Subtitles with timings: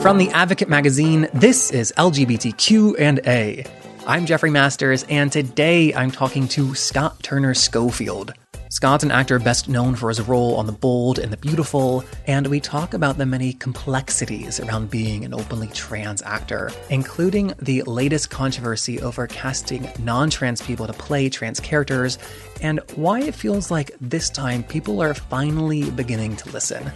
[0.00, 3.64] From the Advocate magazine, this is LGBTQ and A.
[4.06, 8.32] I'm Jeffrey Masters, and today I'm talking to Scott Turner Schofield.
[8.70, 12.46] Scott's an actor best known for his role on The Bold and the Beautiful, and
[12.46, 18.28] we talk about the many complexities around being an openly trans actor, including the latest
[18.28, 22.18] controversy over casting non trans people to play trans characters,
[22.60, 26.92] and why it feels like this time people are finally beginning to listen.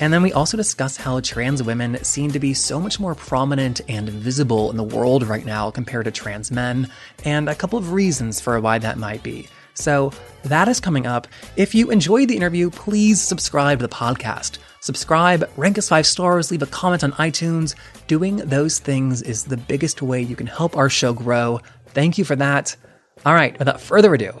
[0.00, 3.80] And then we also discuss how trans women seem to be so much more prominent
[3.88, 6.90] and visible in the world right now compared to trans men,
[7.24, 9.48] and a couple of reasons for why that might be.
[9.74, 10.12] So
[10.44, 11.26] that is coming up.
[11.56, 14.58] If you enjoyed the interview, please subscribe to the podcast.
[14.80, 17.74] Subscribe, rank us five stars, leave a comment on iTunes.
[18.06, 21.60] Doing those things is the biggest way you can help our show grow.
[21.88, 22.76] Thank you for that.
[23.24, 24.32] All right, without further ado,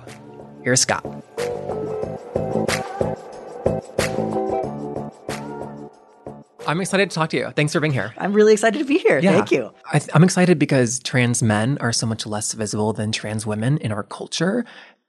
[0.62, 1.04] here's Scott.
[6.66, 7.50] I'm excited to talk to you.
[7.50, 8.14] Thanks for being here.
[8.16, 9.18] I'm really excited to be here.
[9.18, 9.32] Yeah.
[9.32, 9.72] Thank you.
[9.92, 13.78] I th- I'm excited because trans men are so much less visible than trans women
[13.78, 14.64] in our culture.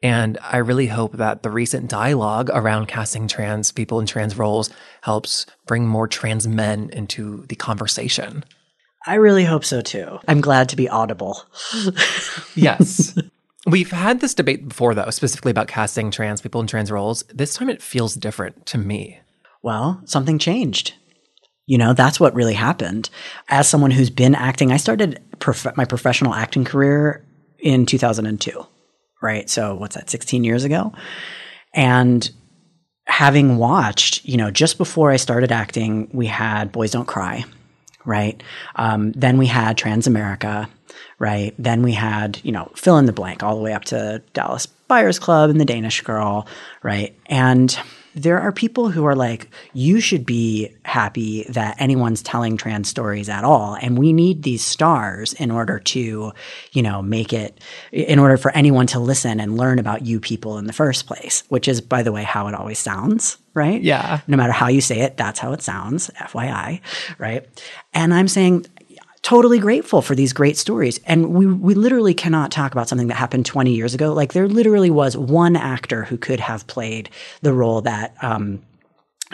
[0.05, 4.69] And I really hope that the recent dialogue around casting trans people in trans roles
[5.01, 8.45] helps bring more trans men into the conversation.
[9.07, 10.19] I really hope so too.
[10.27, 11.43] I'm glad to be audible.
[12.53, 13.17] Yes.
[13.65, 17.23] We've had this debate before, though, specifically about casting trans people in trans roles.
[17.23, 19.19] This time it feels different to me.
[19.63, 20.93] Well, something changed.
[21.65, 23.09] You know, that's what really happened.
[23.49, 27.25] As someone who's been acting, I started prof- my professional acting career
[27.59, 28.65] in 2002,
[29.21, 29.49] right?
[29.49, 30.94] So, what's that, 16 years ago?
[31.73, 32.30] And
[33.08, 37.45] having watched, you know, just before I started acting, we had Boys Don't Cry,
[38.03, 38.41] right?
[38.75, 40.67] Um, then we had Transamerica,
[41.19, 41.53] right?
[41.57, 44.66] Then we had, you know, fill in the blank all the way up to Dallas
[44.66, 46.47] Buyers Club and the Danish Girl,
[46.83, 47.16] right?
[47.27, 47.77] And
[48.16, 53.27] there are people who are like, you should be happy that anyone's telling trans stories
[53.27, 53.75] at all.
[53.75, 56.31] And we need these stars in order to,
[56.72, 57.59] you know, make it,
[57.91, 61.44] in order for anyone to listen and learn about you people in the first place,
[61.50, 63.81] which is, by the way, how it always sounds, right?
[63.81, 64.22] Yeah.
[64.28, 66.79] No matter how you say it, that's how it sounds, FYI,
[67.18, 67.45] right?
[67.94, 68.66] And I'm saying,
[69.25, 71.00] totally grateful for these great stories.
[71.08, 74.13] And we, we literally cannot talk about something that happened 20 years ago.
[74.13, 77.09] Like there literally was one actor who could have played
[77.41, 78.62] the role that, um,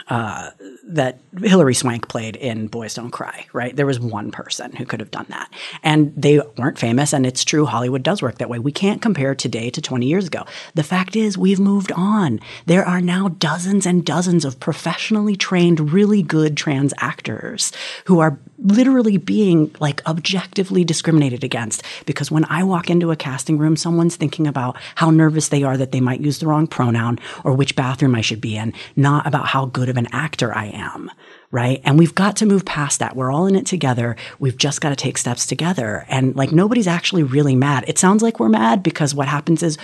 [0.08, 0.52] uh,
[0.84, 3.76] that Hilary Swank played in Boys Don't Cry, right?
[3.76, 5.52] There was one person who could have done that.
[5.84, 8.60] And they weren't famous, and it's true, Hollywood does work that way.
[8.60, 10.46] We can't compare today to 20 years ago.
[10.74, 12.40] The fact is, we've moved on.
[12.66, 17.72] There are now dozens and dozens of professionally trained, really good trans actors
[18.06, 23.58] who are literally being like objectively discriminated against because when I walk into a casting
[23.58, 27.20] room, someone's thinking about how nervous they are that they might use the wrong pronoun
[27.44, 30.66] or which bathroom I should be in, not about how good of an actor I
[30.68, 31.12] am.
[31.52, 31.82] Right.
[31.84, 33.16] And we've got to move past that.
[33.16, 34.16] We're all in it together.
[34.40, 36.06] We've just got to take steps together.
[36.08, 37.84] And like nobody's actually really mad.
[37.88, 39.78] It sounds like we're mad because what happens is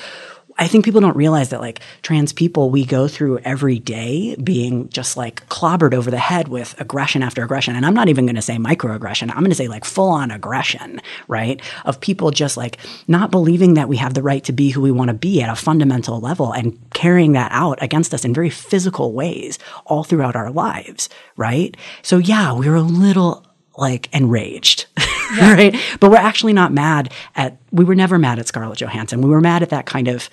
[0.60, 4.90] I think people don't realize that like trans people, we go through every day being
[4.90, 7.76] just like clobbered over the head with aggression after aggression.
[7.76, 9.30] And I'm not even going to say microaggression.
[9.30, 11.62] I'm going to say like full on aggression, right?
[11.86, 14.92] Of people just like not believing that we have the right to be who we
[14.92, 18.50] want to be at a fundamental level and carrying that out against us in very
[18.50, 21.78] physical ways all throughout our lives, right?
[22.02, 23.47] So yeah, we're a little
[23.78, 24.86] like enraged,
[25.40, 25.76] right?
[26.00, 29.22] But we're actually not mad at, we were never mad at Scarlett Johansson.
[29.22, 30.30] We were mad at that kind of,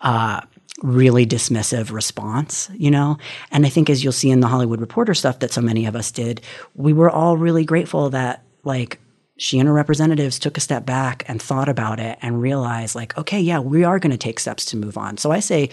[0.00, 0.40] uh,
[0.82, 3.18] really dismissive response, you know?
[3.50, 5.96] And I think as you'll see in the Hollywood Reporter stuff that so many of
[5.96, 6.40] us did,
[6.76, 9.00] we were all really grateful that like
[9.38, 13.16] she and her representatives took a step back and thought about it and realized like,
[13.16, 15.16] okay, yeah, we are going to take steps to move on.
[15.16, 15.70] So I say,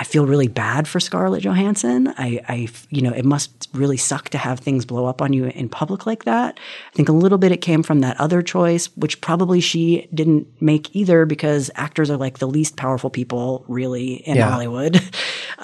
[0.00, 2.08] I feel really bad for Scarlett Johansson.
[2.16, 5.46] I, I, you know, it must really suck to have things blow up on you
[5.46, 6.58] in public like that.
[6.92, 10.46] I think a little bit it came from that other choice, which probably she didn't
[10.62, 14.50] make either because actors are like the least powerful people really in Yeah.
[14.50, 15.00] Hollywood.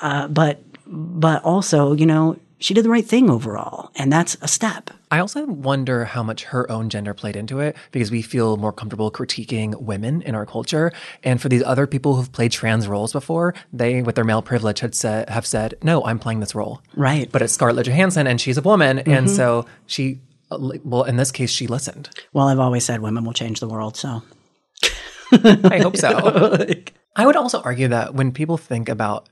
[0.03, 4.48] Uh, but, but also, you know, she did the right thing overall, and that's a
[4.48, 4.91] step.
[5.15, 8.72] I also wonder how much her own gender played into it because we feel more
[8.72, 10.91] comfortable critiquing women in our culture.
[11.22, 14.81] And for these other people who've played trans roles before, they, with their male privilege,
[14.81, 16.83] had said, have said, no, I'm playing this role.
[16.97, 17.31] Right.
[17.31, 18.99] But it's Scarlett Johansson and she's a woman.
[18.99, 20.21] And so she,
[20.51, 22.11] uh, well, in this case, she listened.
[22.33, 24.21] Well, I've always said women will change the world, so.
[25.31, 26.66] I hope so.
[27.16, 29.28] I would also argue that when people think about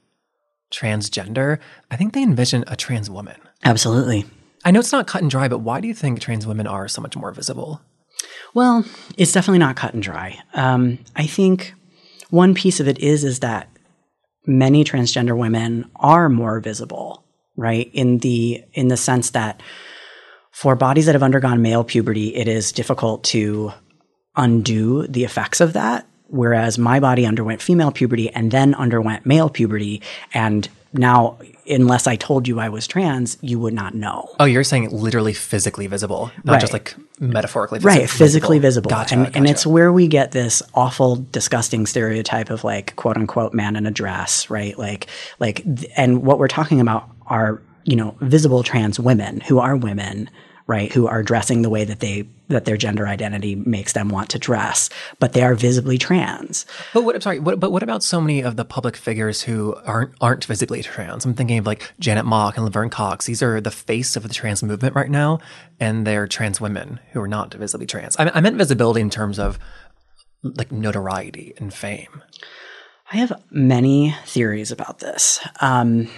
[0.70, 1.58] transgender,
[1.90, 3.40] I think they envision a trans woman.
[3.64, 4.26] Absolutely.
[4.64, 6.88] I know it's not cut and dry, but why do you think trans women are
[6.88, 7.80] so much more visible?
[8.54, 8.84] Well,
[9.16, 10.38] it's definitely not cut and dry.
[10.54, 11.74] Um, I think
[12.30, 13.68] one piece of it is is that
[14.46, 17.24] many transgender women are more visible,
[17.56, 17.90] right?
[17.92, 19.62] In the in the sense that
[20.52, 23.72] For bodies that have undergone male puberty, it is difficult to
[24.36, 26.06] undo the effects of that.
[26.28, 30.02] Whereas my body underwent female puberty and then underwent male puberty.
[30.32, 31.38] And now,
[31.68, 34.28] unless I told you I was trans, you would not know.
[34.40, 38.18] Oh, you're saying literally physically visible, not just like metaphorically right visible.
[38.18, 42.96] physically visible Gotcha, and, and it's where we get this awful disgusting stereotype of like
[42.96, 45.06] quote unquote man in a dress right like
[45.38, 45.64] like
[45.96, 50.28] and what we're talking about are you know visible trans women who are women
[50.66, 54.28] right who are dressing the way that they that their gender identity makes them want
[54.28, 57.14] to dress but they are visibly trans But what?
[57.14, 57.40] I'm sorry.
[57.40, 61.24] What, but what about so many of the public figures who aren't aren't visibly trans?
[61.24, 63.26] I'm thinking of like Janet Mock and Laverne Cox.
[63.26, 65.40] These are the face of the trans movement right now,
[65.80, 68.16] and they're trans women who are not visibly trans.
[68.16, 69.58] I, I meant visibility in terms of
[70.42, 72.22] like notoriety and fame.
[73.12, 75.38] I have many theories about this.
[75.60, 76.08] Um,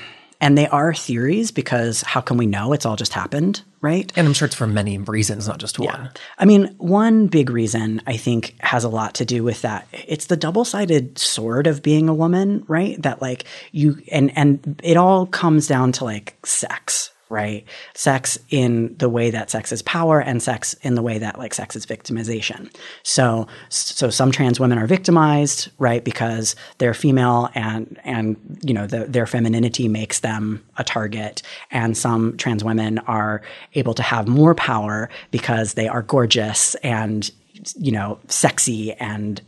[0.45, 2.75] and they are theories because how can we know?
[2.75, 4.13] It's all just happened, right?
[4.15, 6.11] And I'm sure it's for many reasons, not just one.
[6.39, 9.89] I mean, one big reason I think has a lot to do with that.
[9.93, 13.01] It's the double-sided sword of being a woman, right?
[13.01, 17.67] That like you and and it all comes down to like sex, right?
[17.95, 21.55] Sex in the way that sex is power and sex in the way that like
[21.55, 22.75] sex is victimization.
[23.03, 26.05] So so some trans women are victimized, right?
[26.05, 31.97] Because they're female and and you know the, their femininity makes them a target and
[31.97, 33.43] some trans women are
[33.75, 37.31] able to have more power because they are gorgeous and
[37.77, 39.41] you know sexy and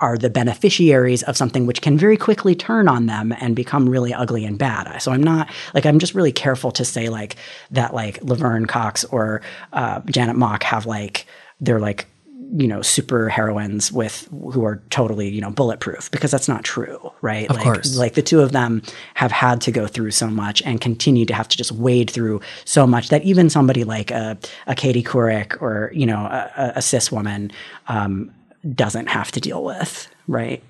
[0.00, 4.14] are the beneficiaries of something which can very quickly turn on them and become really
[4.14, 4.98] ugly and bad.
[5.02, 7.36] So I'm not like I'm just really careful to say like
[7.72, 9.42] that like Laverne Cox or
[9.72, 11.26] uh, Janet Mock have like
[11.60, 12.06] they're like
[12.52, 17.12] you know super heroines with who are totally you know bulletproof because that's not true
[17.20, 17.94] right Of like course.
[17.96, 18.80] like the two of them
[19.14, 22.40] have had to go through so much and continue to have to just wade through
[22.64, 26.72] so much that even somebody like a, a Katie Couric or you know a, a-
[26.76, 27.50] a cis woman
[27.88, 28.30] um,
[28.74, 30.62] doesn't have to deal with right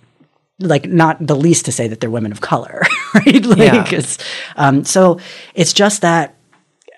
[0.61, 2.82] like not the least to say that they're women of color
[3.14, 3.85] right like Yeah.
[3.90, 4.19] it's
[4.56, 5.20] um, so
[5.55, 6.35] it's just that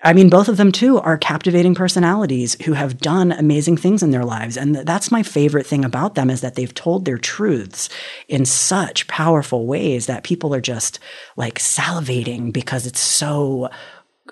[0.03, 4.09] I mean, both of them too are captivating personalities who have done amazing things in
[4.09, 7.19] their lives, and th- that's my favorite thing about them is that they've told their
[7.19, 7.87] truths
[8.27, 10.99] in such powerful ways that people are just
[11.37, 13.69] like salivating because it's so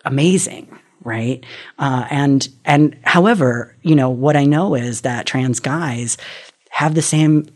[0.06, 1.46] amazing, right?
[1.78, 6.18] Uh, and and however, you know what I know is that trans guys
[6.70, 7.48] have the same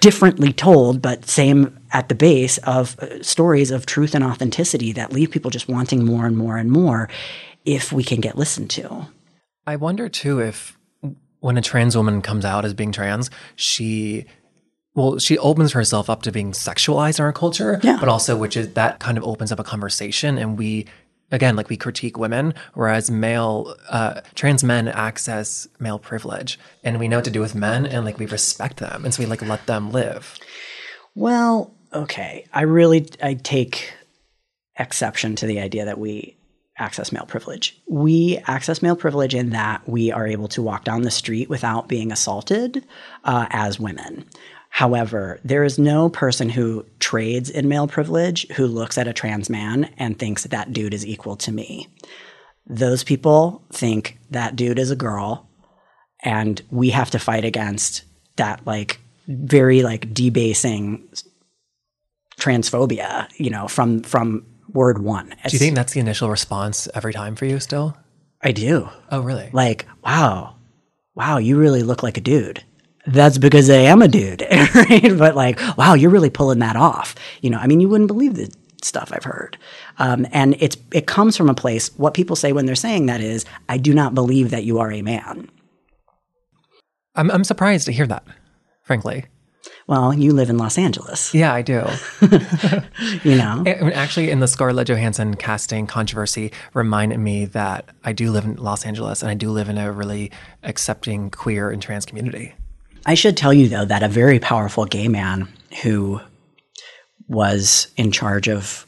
[0.00, 5.12] differently told, but same at the base of uh, stories of truth and authenticity that
[5.12, 7.08] leave people just wanting more and more and more
[7.64, 9.06] if we can get listened to.
[9.66, 10.78] I wonder too if
[11.40, 14.26] when a trans woman comes out as being trans, she
[14.94, 17.96] well, she opens herself up to being sexualized in our culture, Yeah.
[17.98, 20.86] but also which is that kind of opens up a conversation and we
[21.30, 27.08] again like we critique women whereas male uh, trans men access male privilege and we
[27.08, 29.42] know what to do with men and like we respect them and so we like
[29.42, 30.38] let them live
[31.14, 32.46] Well, okay.
[32.52, 33.92] I really I take
[34.76, 36.36] exception to the idea that we
[36.76, 37.80] access male privilege.
[37.88, 41.86] We access male privilege in that we are able to walk down the street without
[41.86, 42.84] being assaulted
[43.22, 44.24] uh, as women.
[44.74, 49.48] However, there is no person who trades in male privilege who looks at a trans
[49.48, 51.86] man and thinks that, that dude is equal to me.
[52.66, 55.48] Those people think that dude is a girl
[56.24, 58.02] and we have to fight against
[58.34, 58.98] that like
[59.28, 61.08] very like debasing
[62.40, 65.28] transphobia you know from from word one.
[65.28, 67.96] Do you think that's the initial response every time for you still?
[68.42, 68.88] I do.
[69.12, 69.50] Oh really?
[69.52, 70.56] Like wow.
[71.14, 72.64] Wow you really look like a dude
[73.06, 74.42] that's because i am a dude
[74.74, 75.18] right?
[75.18, 77.14] But like wow you're really pulling that off.
[77.42, 79.56] You know i mean you wouldn't believe the stuff i've heard.
[79.98, 83.20] Um, and it's it comes from a place what people say when they're saying that
[83.20, 85.48] is i do not believe that you are a man.
[87.14, 88.24] I'm, I'm surprised to hear that
[88.82, 89.24] frankly.
[89.86, 91.32] Well you live in los angeles.
[91.34, 91.84] Yeah i do.
[93.24, 93.64] You know?
[93.66, 98.84] Actually, in the Scarlett Johansson casting controversy, reminded me that I do live in Los
[98.84, 100.30] Angeles and I do live in a really
[100.62, 102.54] accepting queer and trans community.
[103.06, 105.48] I should tell you though that a very powerful gay man
[105.82, 106.20] who
[107.28, 108.86] was in charge of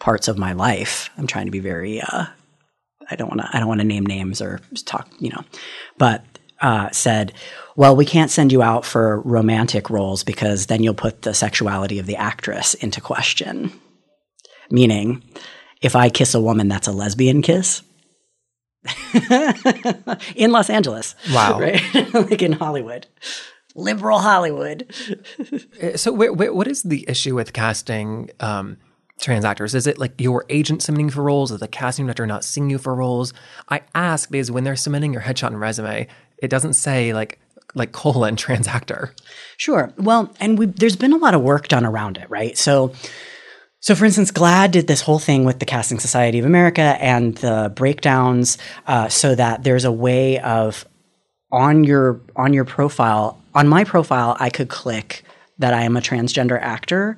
[0.00, 1.10] parts of my life.
[1.16, 2.26] I'm trying to be very uh,
[3.10, 5.44] I don't want to I don't want to name names or talk, you know.
[5.98, 6.24] But
[6.60, 7.32] uh, said,
[7.76, 11.98] "Well, we can't send you out for romantic roles because then you'll put the sexuality
[11.98, 13.72] of the actress into question."
[14.70, 15.22] Meaning,
[15.80, 17.82] if I kiss a woman, that's a lesbian kiss.
[20.36, 21.14] in Los Angeles.
[21.32, 21.60] Wow.
[21.66, 21.82] Right?
[22.14, 23.06] like in Hollywood.
[23.74, 24.86] Liberal Hollywood.
[25.82, 28.78] Uh, So, wh- wh- what is the issue with casting um,
[29.20, 29.74] trans actors?
[29.74, 31.50] Is it like your agent submitting for roles?
[31.52, 33.32] Is the casting director not seeing you for roles?
[33.68, 36.06] I ask because when they're submitting your headshot and resume,
[36.38, 37.38] it doesn't say like
[37.74, 39.12] like colon trans actor.
[39.58, 39.92] Sure.
[39.98, 42.56] Well, and we, there's been a lot of work done around it, right?
[42.56, 42.92] So,
[43.86, 47.36] so for instance, GLAAD did this whole thing with the Casting Society of America and
[47.36, 50.84] the breakdowns, uh, so that there's a way of
[51.52, 55.22] on your on your profile on my profile, I could click
[55.58, 57.16] that I am a transgender actor,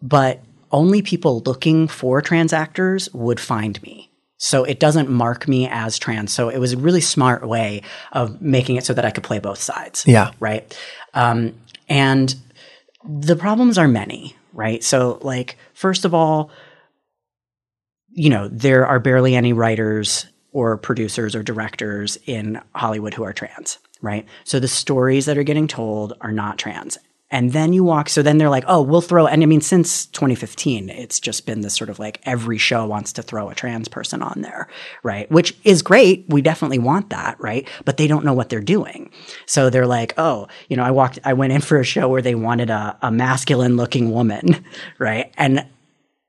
[0.00, 4.10] but only people looking for trans actors would find me.
[4.38, 6.32] So it doesn't mark me as trans.
[6.32, 7.82] So it was a really smart way
[8.12, 10.04] of making it so that I could play both sides.
[10.06, 10.30] Yeah.
[10.40, 10.78] Right.
[11.14, 11.54] Um,
[11.88, 12.34] and
[13.04, 14.82] the problems are many, right?
[14.82, 16.50] So, like, first of all,
[18.10, 23.34] you know, there are barely any writers or producers or directors in Hollywood who are
[23.34, 24.26] trans, right?
[24.44, 26.96] So the stories that are getting told are not trans.
[27.30, 30.06] And then you walk, so then they're like, oh, we'll throw, and I mean, since
[30.06, 33.88] 2015, it's just been this sort of like every show wants to throw a trans
[33.88, 34.68] person on there,
[35.02, 35.28] right?
[35.28, 36.24] Which is great.
[36.28, 37.68] We definitely want that, right?
[37.84, 39.10] But they don't know what they're doing.
[39.44, 42.22] So they're like, oh, you know, I walked, I went in for a show where
[42.22, 44.64] they wanted a, a masculine looking woman,
[44.98, 45.32] right?
[45.36, 45.66] And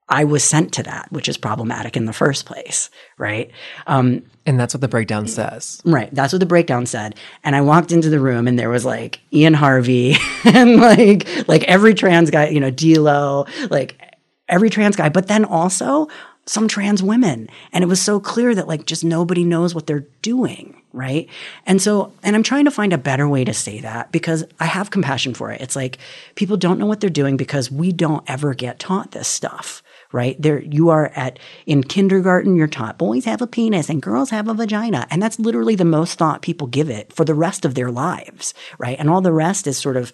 [0.09, 3.51] I was sent to that, which is problematic in the first place, right?
[3.87, 5.81] Um, and that's what the breakdown says.
[5.83, 6.13] Right.
[6.13, 7.15] That's what the breakdown said.
[7.43, 11.63] And I walked into the room and there was like Ian Harvey and like like
[11.65, 13.99] every trans guy, you know, D'Lo, like
[14.47, 16.07] every trans guy, but then also
[16.45, 17.49] some trans women.
[17.73, 20.81] And it was so clear that like just nobody knows what they're doing.
[20.93, 21.29] Right.
[21.65, 24.65] And so, and I'm trying to find a better way to say that because I
[24.65, 25.59] have compassion for it.
[25.59, 25.97] It's like
[26.35, 29.83] people don't know what they're doing because we don't ever get taught this stuff
[30.17, 30.41] right?
[30.41, 34.47] There, you are at, in kindergarten, you're taught boys have a penis and girls have
[34.47, 35.05] a vagina.
[35.11, 38.55] And that's literally the most thought people give it for the rest of their lives,
[38.79, 38.97] right?
[38.97, 40.11] And all the rest is sort of,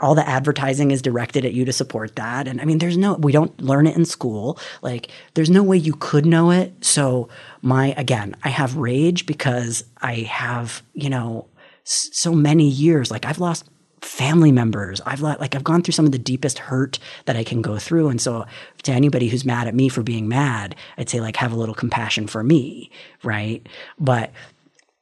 [0.00, 2.48] all the advertising is directed at you to support that.
[2.48, 4.58] And I mean, there's no, we don't learn it in school.
[4.80, 6.82] Like, there's no way you could know it.
[6.82, 7.28] So,
[7.60, 11.48] my, again, I have rage because I have, you know,
[11.84, 13.10] so many years.
[13.10, 13.68] Like, I've lost
[14.04, 15.00] family members.
[15.06, 18.08] I've like I've gone through some of the deepest hurt that I can go through.
[18.08, 18.46] And so
[18.82, 21.74] to anybody who's mad at me for being mad, I'd say like have a little
[21.74, 22.90] compassion for me,
[23.22, 23.66] right?
[23.98, 24.30] But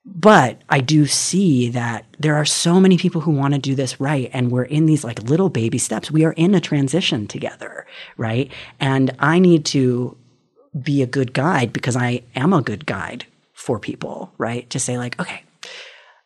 [0.04, 4.00] but I do see that there are so many people who want to do this
[4.00, 4.30] right.
[4.32, 6.10] And we're in these like little baby steps.
[6.10, 8.50] We are in a transition together, right?
[8.80, 10.16] And I need to
[10.80, 14.68] be a good guide because I am a good guide for people, right?
[14.70, 15.44] To say, like, okay,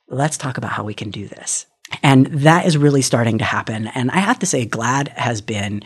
[0.09, 1.67] let's talk about how we can do this.
[2.03, 3.89] And that is really starting to happen.
[3.89, 5.83] And I have to say, GLAAD has been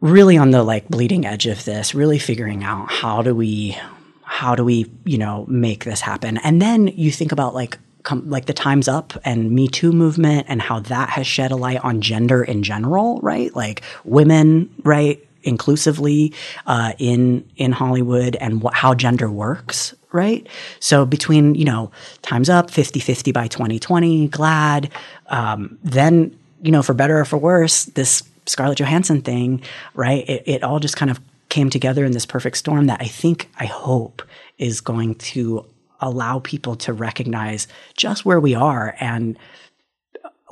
[0.00, 3.76] really on the like bleeding edge of this, really figuring out how do we,
[4.22, 6.38] how do we, you know, make this happen.
[6.38, 10.46] And then you think about like, com- like the Times Up and Me Too movement
[10.48, 13.54] and how that has shed a light on gender in general, right?
[13.54, 15.26] Like women, right?
[15.44, 16.32] inclusively
[16.66, 20.46] uh, in in Hollywood and what, how gender works, right?
[20.80, 21.90] So between, you know,
[22.22, 24.90] Time's Up, 50-50 by 2020, GLAAD,
[25.28, 29.62] um, then, you know, for better or for worse, this Scarlett Johansson thing,
[29.94, 30.28] right?
[30.28, 33.50] It, it all just kind of came together in this perfect storm that I think,
[33.58, 34.22] I hope
[34.58, 35.66] is going to
[36.00, 39.38] allow people to recognize just where we are and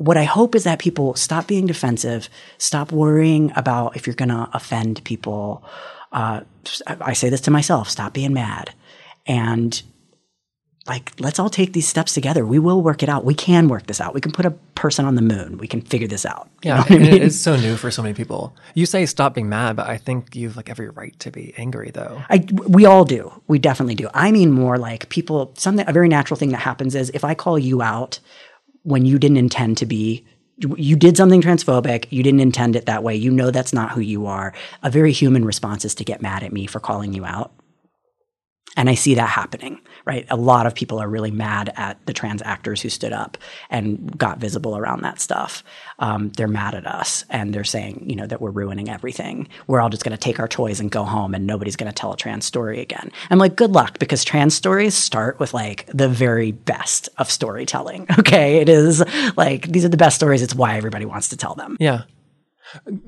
[0.00, 4.30] what I hope is that people stop being defensive, stop worrying about if you're going
[4.30, 5.62] to offend people.
[6.10, 6.40] Uh,
[6.86, 8.72] I say this to myself: stop being mad,
[9.30, 9.80] and
[10.86, 12.44] like let's all take these steps together.
[12.44, 13.24] We will work it out.
[13.24, 14.12] We can work this out.
[14.12, 15.56] We can put a person on the moon.
[15.56, 16.50] We can figure this out.
[16.64, 17.22] Yeah, you know I mean?
[17.22, 18.56] it's so new for so many people.
[18.74, 21.92] You say stop being mad, but I think you've like every right to be angry,
[21.92, 22.20] though.
[22.28, 23.30] I, we all do.
[23.46, 24.08] We definitely do.
[24.14, 25.52] I mean, more like people.
[25.56, 28.18] Something a very natural thing that happens is if I call you out
[28.82, 30.26] when you didn't intend to be
[30.76, 32.06] you did something transphobic.
[32.10, 33.16] You didn't intend it that way.
[33.16, 34.52] You know that's not who you are.
[34.82, 37.52] A very human response is to get mad at me for calling you out.
[38.76, 40.26] And I see that happening, right?
[40.30, 43.36] A lot of people are really mad at the trans actors who stood up
[43.68, 45.64] and got visible around that stuff.
[45.98, 49.48] Um, they're mad at us and they're saying, you know, that we're ruining everything.
[49.66, 51.94] We're all just going to take our toys and go home and nobody's going to
[51.94, 53.10] tell a trans story again.
[53.30, 58.06] I'm like, good luck because trans stories start with like the very best of storytelling.
[58.20, 58.58] Okay.
[58.58, 59.02] It is
[59.36, 60.42] like, these are the best stories.
[60.42, 61.78] It's why everybody wants to tell them.
[61.80, 62.02] Yeah.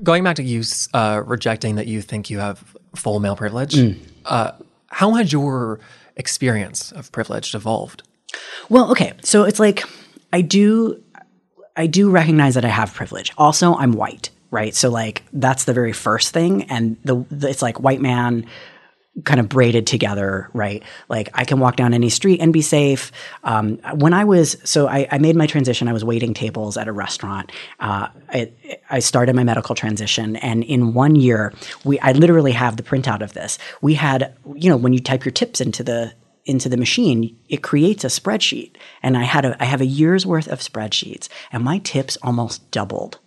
[0.01, 3.75] Going back to you uh, rejecting that you think you have full male privilege.
[3.75, 3.99] Mm.
[4.25, 4.53] Uh,
[4.93, 5.79] how has your
[6.15, 8.03] experience of privilege evolved?
[8.69, 9.13] Well, okay.
[9.23, 9.83] So it's like
[10.31, 11.03] I do
[11.75, 13.33] I do recognize that I have privilege.
[13.37, 14.75] Also, I'm white, right?
[14.75, 18.45] So like that's the very first thing and the, the it's like white man
[19.25, 20.83] kind of braided together, right?
[21.07, 23.11] Like I can walk down any street and be safe.
[23.43, 25.87] Um, when I was, so I, I, made my transition.
[25.87, 27.51] I was waiting tables at a restaurant.
[27.79, 28.51] Uh, I,
[28.89, 31.53] I, started my medical transition, and in one year,
[31.83, 33.59] we I literally have the printout of this.
[33.81, 36.13] We had, you know, when you type your tips into the
[36.45, 40.25] into the machine, it creates a spreadsheet, and I had a I have a year's
[40.25, 43.19] worth of spreadsheets, and my tips almost doubled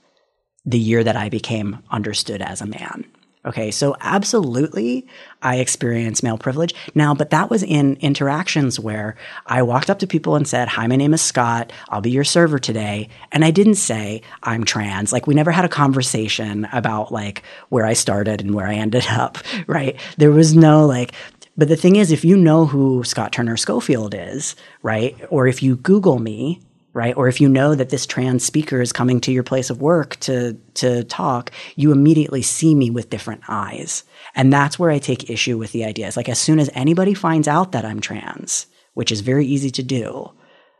[0.64, 3.04] the year that I became understood as a man.
[3.46, 5.06] Okay, so absolutely,
[5.40, 6.74] I experienced male privilege.
[6.96, 9.14] Now, but that was in interactions where
[9.46, 11.72] I walked up to people and said, Hi, my name is Scott.
[11.88, 13.08] I'll be your server today.
[13.30, 15.12] And I didn't say, I'm trans.
[15.12, 19.06] Like, we never had a conversation about like where I started and where I ended
[19.10, 19.38] up,
[19.68, 19.96] right?
[20.16, 21.12] There was no like,
[21.56, 25.62] but the thing is, if you know who Scott Turner Schofield is, right, or if
[25.62, 26.60] you Google me,
[26.96, 27.14] right?
[27.14, 30.16] Or if you know that this trans speaker is coming to your place of work
[30.20, 34.02] to to talk, you immediately see me with different eyes.
[34.34, 36.16] And that's where I take issue with the ideas.
[36.16, 39.82] Like as soon as anybody finds out that I'm trans, which is very easy to
[39.82, 40.32] do,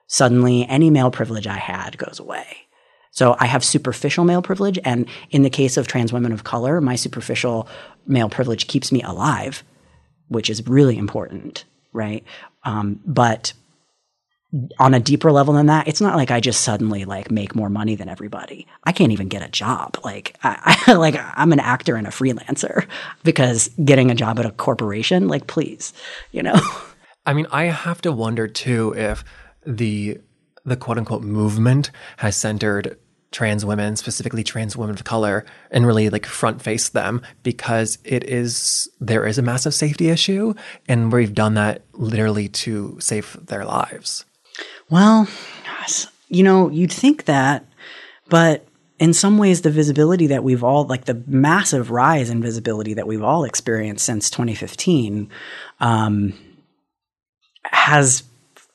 [0.07, 2.47] suddenly any male privilege I had goes away.
[3.11, 6.81] So I have superficial male privilege and in the case of trans women of color,
[6.81, 7.69] my superficial
[8.07, 9.63] male privilege keeps me alive,
[10.29, 12.25] which is really important, right?
[12.65, 13.53] Um, but
[14.79, 17.69] on a deeper level than that, it's not like I just suddenly like make more
[17.69, 18.67] money than everybody.
[18.85, 19.99] I can't even get a job.
[20.05, 22.87] Like I, I like I'm an actor and a freelancer
[23.25, 25.93] because getting a job at a corporation, like please,
[26.33, 26.61] you know.
[27.27, 29.25] I mean, I have to wonder too if
[29.67, 30.19] the
[30.65, 32.99] the quote unquote movement has centered
[33.33, 38.25] trans women, specifically trans women of color, and really like front face them because it
[38.25, 40.55] is there is a massive safety issue,
[40.89, 44.25] and we've done that literally to save their lives.
[44.91, 45.29] Well,
[46.29, 47.65] you know, you'd think that,
[48.29, 48.67] but
[48.99, 53.07] in some ways, the visibility that we've all, like the massive rise in visibility that
[53.07, 55.31] we've all experienced since 2015,
[55.81, 56.33] um,
[57.65, 58.23] has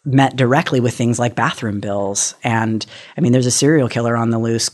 [0.04, 2.36] met directly with things like bathroom bills.
[2.44, 2.86] And
[3.18, 4.70] I mean, there's a serial killer on the loose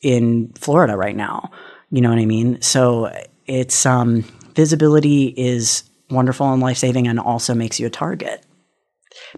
[0.00, 1.50] in Florida right now.
[1.90, 2.60] You know what I mean?
[2.62, 3.12] So
[3.46, 4.22] it's um,
[4.54, 8.44] visibility is wonderful and life saving and also makes you a target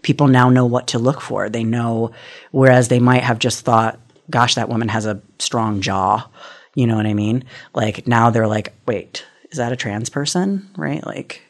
[0.02, 1.48] people now know what to look for.
[1.48, 2.12] They know,
[2.50, 3.98] whereas they might have just thought,
[4.30, 6.28] gosh, that woman has a strong jaw.
[6.74, 7.44] You know what I mean?
[7.74, 10.68] Like now they're like, wait, is that a trans person?
[10.76, 11.04] Right?
[11.04, 11.42] Like,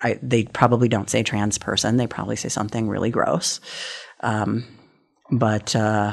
[0.00, 1.96] I, they probably don't say trans person.
[1.96, 3.60] They probably say something really gross.
[4.20, 4.64] Um,
[5.30, 6.12] but, uh,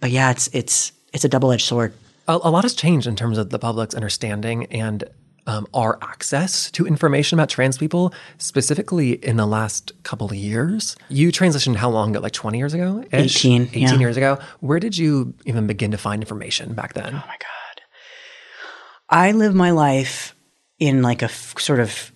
[0.00, 1.94] but yeah, it's, it's, it's a double edged sword.
[2.26, 5.04] A, a lot has changed in terms of the public's understanding and
[5.48, 10.94] um, our access to information about trans people, specifically in the last couple of years.
[11.08, 12.20] You transitioned how long ago?
[12.20, 13.02] Like 20 years ago?
[13.12, 13.62] 18.
[13.62, 13.94] 18 yeah.
[13.94, 14.38] years ago.
[14.60, 17.14] Where did you even begin to find information back then?
[17.14, 17.82] Oh my God.
[19.08, 20.34] I live my life
[20.78, 22.12] in like a f- sort of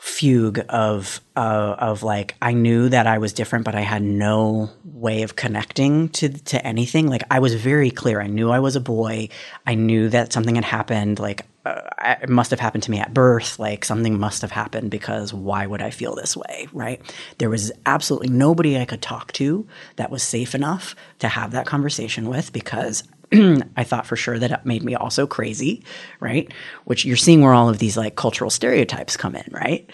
[0.00, 4.70] fugue of uh, of like I knew that I was different, but I had no
[4.84, 7.08] way of connecting to to anything.
[7.08, 8.20] Like I was very clear.
[8.20, 9.30] I knew I was a boy.
[9.66, 11.18] I knew that something had happened.
[11.18, 13.58] Like uh, it must have happened to me at birth.
[13.58, 16.68] Like something must have happened because why would I feel this way?
[16.72, 17.00] Right?
[17.38, 21.66] There was absolutely nobody I could talk to that was safe enough to have that
[21.66, 25.84] conversation with because I thought for sure that it made me also crazy,
[26.20, 26.52] right?
[26.84, 29.88] Which you're seeing where all of these like cultural stereotypes come in, right?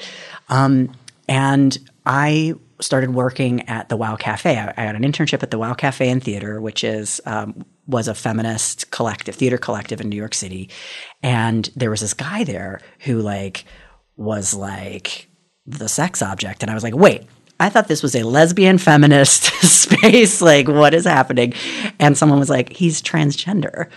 [0.49, 0.93] Um,
[1.29, 4.57] and I started working at the Wow Cafe.
[4.57, 8.09] I, I, had an internship at the Wow Cafe and Theater, which is um, was
[8.09, 10.71] a feminist collective, theater collective in New York City,
[11.23, 13.65] and there was this guy there who like
[14.17, 15.29] was like
[15.67, 17.27] the sex object, and I was like, wait,
[17.61, 20.41] I thought this was a lesbian feminist space.
[20.41, 21.55] Like, what is happening?
[21.99, 23.91] And someone was like, he's transgender.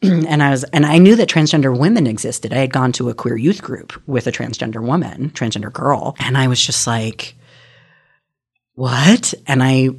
[0.02, 2.52] and I was, and I knew that transgender women existed.
[2.52, 6.16] I had gone to a queer youth group with a transgender woman, transgender girl.
[6.18, 7.34] And I was just like,
[8.74, 9.34] what?
[9.46, 9.90] And I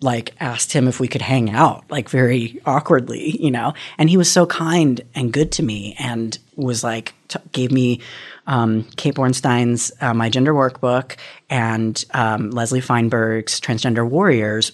[0.00, 3.74] like asked him if we could hang out, like very awkwardly, you know.
[3.98, 8.00] And he was so kind and good to me, and was like t- gave me
[8.46, 11.16] um, Kate Bornstein's uh, My Gender Workbook
[11.50, 14.72] and um, Leslie Feinberg's Transgender Warriors.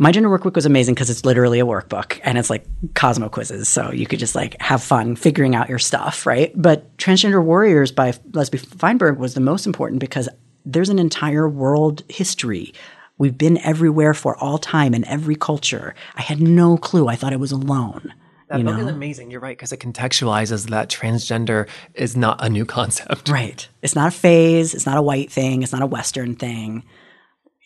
[0.00, 3.68] My Gender Workbook was amazing because it's literally a workbook and it's like Cosmo quizzes,
[3.68, 6.50] so you could just like have fun figuring out your stuff, right?
[6.54, 10.28] But Transgender Warriors by Leslie Feinberg was the most important because
[10.64, 12.72] there's an entire world history
[13.20, 15.94] We've been everywhere for all time in every culture.
[16.14, 17.06] I had no clue.
[17.06, 18.14] I thought I was alone.
[18.48, 18.84] That you book know?
[18.84, 19.30] is amazing.
[19.30, 23.28] You're right because it contextualizes that transgender is not a new concept.
[23.28, 23.68] Right.
[23.82, 24.72] It's not a phase.
[24.72, 25.62] It's not a white thing.
[25.62, 26.82] It's not a Western thing.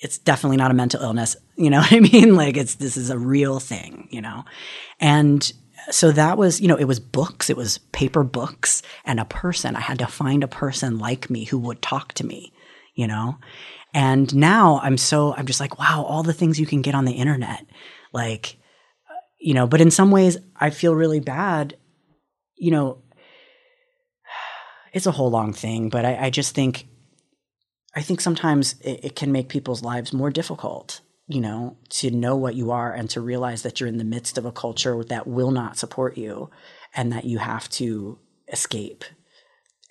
[0.04, 1.36] It's definitely not a mental illness.
[1.56, 2.36] You know what I mean?
[2.36, 4.06] Like it's this is a real thing.
[4.12, 4.44] You know,
[5.00, 5.52] and
[5.90, 9.76] so that was, you know, it was books, it was paper books and a person.
[9.76, 12.52] I had to find a person like me who would talk to me,
[12.94, 13.38] you know?
[13.92, 17.04] And now I'm so, I'm just like, wow, all the things you can get on
[17.04, 17.66] the internet.
[18.12, 18.56] Like,
[19.38, 21.76] you know, but in some ways I feel really bad,
[22.56, 23.02] you know,
[24.92, 26.86] it's a whole long thing, but I, I just think,
[27.94, 32.37] I think sometimes it, it can make people's lives more difficult you know, to know
[32.37, 35.26] what you are and to realize that you're in the midst of a culture that
[35.26, 36.50] will not support you
[36.94, 38.18] and that you have to
[38.52, 39.04] escape.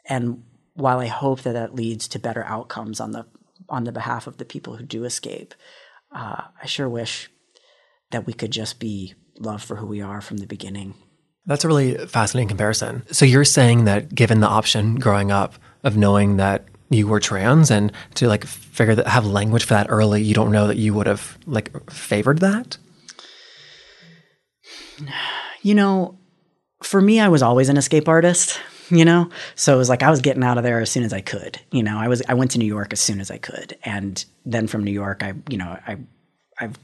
[0.06, 3.26] And while I hope that that leads to better outcomes on the
[3.70, 5.56] on the behalf of the people who do escape,
[6.12, 7.32] uh, I sure wish
[8.12, 10.94] that we could just be loved for who we are from the beginning.
[11.46, 13.04] That's a really fascinating comparison.
[13.12, 17.72] So you're saying that given the option growing up of knowing that you were trans
[17.72, 20.94] and to like figure that have language for that early, you don't know that you
[20.94, 22.78] would have like favored that?
[25.66, 26.18] You know,
[26.82, 29.30] for me, I was always an escape artist, you know?
[29.56, 31.58] So it was like I was getting out of there as soon as I could.
[31.72, 33.78] You know, I was I went to New York as soon as I could.
[33.86, 36.00] And then from New York, I, you know, I
[36.60, 36.78] I've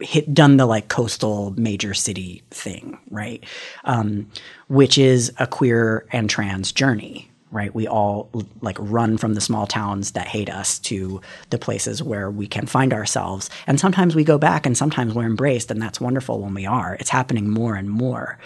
[0.00, 3.44] hit done the like coastal major city thing, right?
[3.84, 4.30] Um,
[4.68, 7.74] which is a queer and trans journey, right?
[7.74, 8.28] We all
[8.60, 12.66] like run from the small towns that hate us to the places where we can
[12.66, 13.48] find ourselves.
[13.66, 16.96] And sometimes we go back and sometimes we're embraced and that's wonderful when we are.
[16.98, 18.38] It's happening more and more.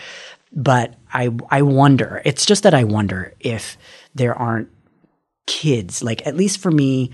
[0.53, 3.79] But I I wonder, it's just that I wonder if
[4.15, 4.69] there aren't
[5.47, 7.13] kids, like at least for me,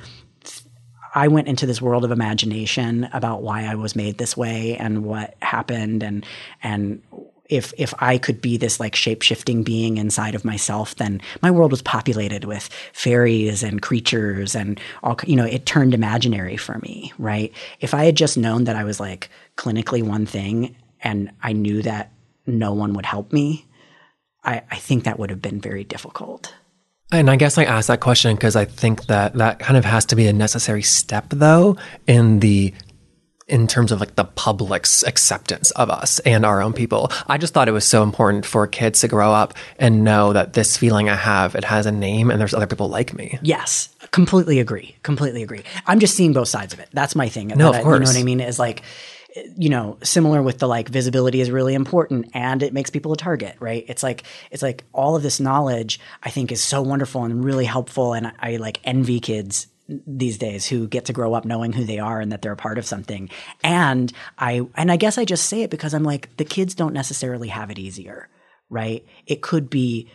[1.14, 5.04] I went into this world of imagination about why I was made this way and
[5.04, 6.26] what happened and
[6.62, 7.02] and
[7.50, 11.50] if if I could be this like shape shifting being inside of myself, then my
[11.50, 15.18] world was populated with fairies and creatures and all.
[15.26, 17.52] You know, it turned imaginary for me, right?
[17.80, 21.82] If I had just known that I was like clinically one thing, and I knew
[21.82, 22.12] that
[22.46, 23.66] no one would help me,
[24.42, 26.54] I, I think that would have been very difficult.
[27.12, 30.04] And I guess I asked that question because I think that that kind of has
[30.06, 31.76] to be a necessary step, though,
[32.06, 32.74] in the
[33.46, 37.10] in terms of like the public's acceptance of us and our own people.
[37.26, 40.54] I just thought it was so important for kids to grow up and know that
[40.54, 43.38] this feeling I have, it has a name and there's other people like me.
[43.42, 43.94] Yes.
[44.12, 44.96] Completely agree.
[45.02, 45.62] Completely agree.
[45.86, 46.88] I'm just seeing both sides of it.
[46.92, 47.48] That's my thing.
[47.48, 47.98] No, of I, course.
[47.98, 48.40] You know what I mean?
[48.40, 48.82] Is like,
[49.56, 53.16] you know, similar with the like visibility is really important and it makes people a
[53.16, 53.84] target, right?
[53.88, 57.64] It's like it's like all of this knowledge I think is so wonderful and really
[57.64, 61.72] helpful and I, I like envy kids these days who get to grow up knowing
[61.72, 63.28] who they are and that they're a part of something.
[63.62, 66.94] And I and I guess I just say it because I'm like the kids don't
[66.94, 68.28] necessarily have it easier,
[68.70, 69.04] right?
[69.26, 70.10] It could be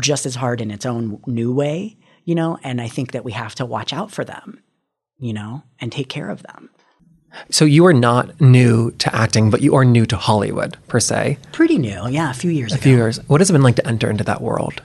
[0.00, 3.32] just as hard in its own new way, you know, and I think that we
[3.32, 4.62] have to watch out for them,
[5.18, 6.70] you know, and take care of them.
[7.50, 11.38] So you are not new to acting, but you are new to Hollywood per se.
[11.52, 12.76] Pretty new, yeah, a few years ago.
[12.76, 12.82] A ago.
[12.82, 13.18] few years.
[13.28, 14.82] What has it been like to enter into that world?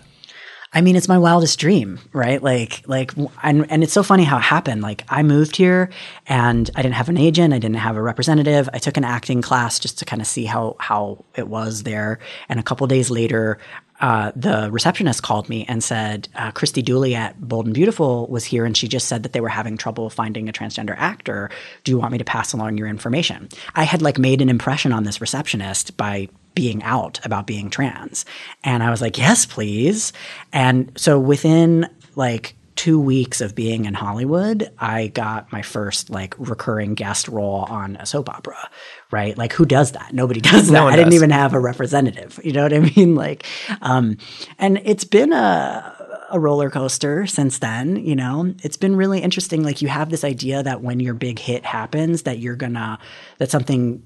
[0.74, 2.42] I mean, it's my wildest dream, right?
[2.42, 4.82] Like, like, and, and it's so funny how it happened.
[4.82, 5.90] Like, I moved here
[6.28, 7.54] and I didn't have an agent.
[7.54, 8.68] I didn't have a representative.
[8.74, 12.20] I took an acting class just to kind of see how, how it was there.
[12.50, 13.58] And a couple days later,
[14.02, 18.44] uh, the receptionist called me and said, uh, Christy Dooley at Bold and Beautiful was
[18.44, 21.50] here and she just said that they were having trouble finding a transgender actor.
[21.86, 23.48] Do you want me to pass along your information?
[23.74, 28.26] I had like made an impression on this receptionist by being out about being trans.
[28.64, 30.14] And I was like, yes, please.
[30.54, 36.36] And so within like two weeks of being in Hollywood, I got my first like
[36.38, 38.70] recurring guest role on a soap opera,
[39.12, 39.38] right?
[39.38, 40.14] Like who does that?
[40.14, 40.74] Nobody does that.
[40.74, 41.16] No I didn't does.
[41.16, 42.40] even have a representative.
[42.44, 43.16] You know what I mean?
[43.16, 43.46] Like,
[43.82, 44.18] um,
[44.60, 48.54] and it's been a, a roller coaster since then, you know.
[48.64, 49.64] It's been really interesting.
[49.64, 53.00] Like you have this idea that when your big hit happens, that you're gonna
[53.38, 54.04] that something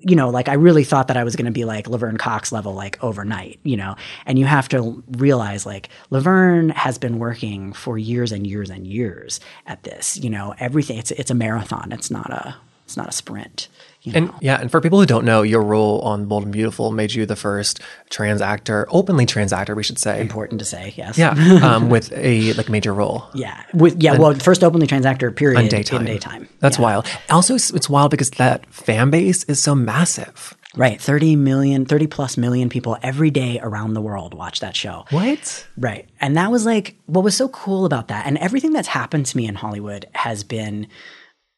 [0.00, 2.52] you know, like I really thought that I was going to be like Laverne Cox
[2.52, 7.72] level, like overnight, you know, and you have to realize like Laverne has been working
[7.72, 10.98] for years and years and years at this, you know, everything.
[10.98, 11.90] It's it's a marathon.
[11.92, 13.68] It's not a it's not a sprint.
[14.02, 14.18] You know?
[14.18, 17.12] And yeah, and for people who don't know, your role on Bold and Beautiful made
[17.12, 20.20] you the first trans actor, openly trans actor, we should say.
[20.20, 21.18] important to say, yes.
[21.18, 21.30] Yeah,
[21.62, 23.24] um, with a like major role.
[23.34, 24.16] yeah, With, yeah.
[24.16, 26.00] well, first openly trans actor period On daytime.
[26.00, 26.48] in daytime.
[26.60, 26.82] That's Yeah.
[26.84, 27.06] wild.
[27.28, 30.56] Also, it's, it's wild because that fan base is so massive.
[30.76, 35.04] Right, 30 million, 30 plus million people every day around the world watch that show.
[35.10, 35.66] What?
[35.76, 36.08] Right.
[36.20, 38.24] And that was like what was so cool about that.
[38.26, 40.86] And everything that's happened to me in Hollywood has been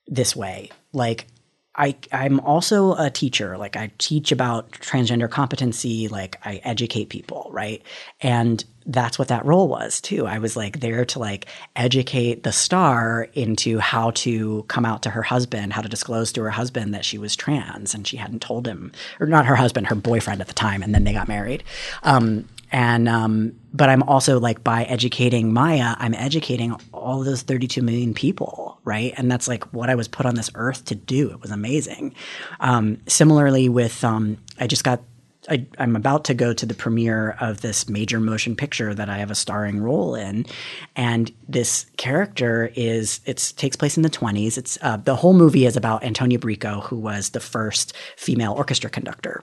[0.07, 0.70] this way.
[0.94, 1.26] Like
[1.75, 3.57] I, I'm also a teacher.
[3.57, 6.09] Like I teach about transgender competency.
[6.09, 7.83] Like I educate people, right?
[8.21, 10.27] And that's what that role was too.
[10.27, 15.11] I was like there to like educate the star into how to come out to
[15.11, 18.43] her husband, how to disclose to her husband that she was trans and she hadn't
[18.43, 21.29] told him, or not her husband, her boyfriend at the time, and then they got
[21.29, 21.63] married.
[22.03, 27.83] Um, and um, but I'm also like by educating Maya, I'm educating all those 32
[27.83, 29.13] million people, right?
[29.19, 31.31] And that's like what I was put on this earth to do.
[31.31, 32.15] It was amazing.
[32.61, 35.03] Um, similarly, with um, I just got.
[35.51, 39.19] I, I'm about to go to the premiere of this major motion picture that I
[39.19, 40.47] have a starring role in,
[40.95, 44.57] and this character is it takes place in the 20s.
[44.57, 48.89] It's uh, the whole movie is about Antonia Brico, who was the first female orchestra
[48.89, 49.43] conductor,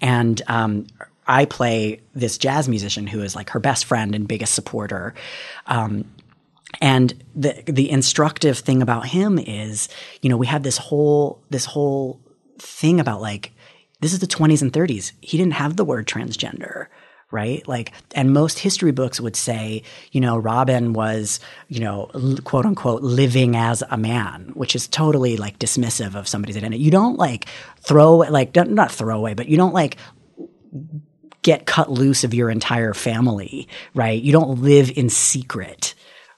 [0.00, 0.86] and um,
[1.30, 5.14] I play this jazz musician who is like her best friend and biggest supporter.
[5.66, 6.04] Um,
[6.80, 9.88] and the the instructive thing about him is,
[10.22, 12.20] you know, we had this whole this whole
[12.58, 13.52] thing about like
[14.00, 15.12] this is the 20s and 30s.
[15.20, 16.86] He didn't have the word transgender
[17.32, 17.68] right?
[17.68, 21.38] Like, and most history books would say, you know, Robin was,
[21.68, 22.10] you know,
[22.42, 26.82] quote unquote, living as a man, which is totally like dismissive of somebody's identity.
[26.82, 27.46] You don't like
[27.78, 29.96] throw, like, not throw away, but you don't like
[31.42, 34.20] get cut loose of your entire family, right?
[34.20, 35.94] You don't live in secret,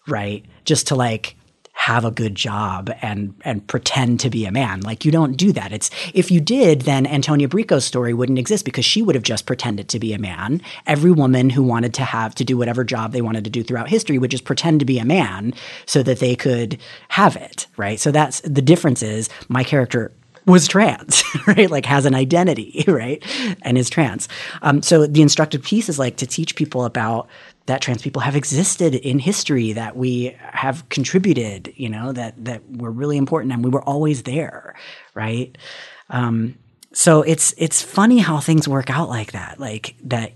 [0.07, 0.45] right?
[0.65, 1.37] Just to like
[1.75, 4.81] have a good job and and pretend to be a man.
[4.83, 5.73] Like you don't do that.
[5.73, 9.47] It's if you did, then Antonia Brico's story wouldn't exist because she would have just
[9.47, 10.61] pretended to be a man.
[10.87, 13.88] Every woman who wanted to have to do whatever job they wanted to do throughout
[13.88, 15.55] history would just pretend to be a man
[15.87, 17.99] so that they could have it, right?
[17.99, 20.12] So that's the difference is my character
[20.46, 21.70] was trans, right?
[21.70, 23.22] Like has an identity, right?
[23.62, 24.28] And is trans.
[24.62, 27.28] Um, so the instructive piece is like to teach people about
[27.66, 32.62] that trans people have existed in history, that we have contributed, you know, that that
[32.68, 34.74] we're really important and we were always there,
[35.14, 35.57] right?
[36.11, 36.59] Um,
[36.92, 40.33] so it's it's funny how things work out like that, like that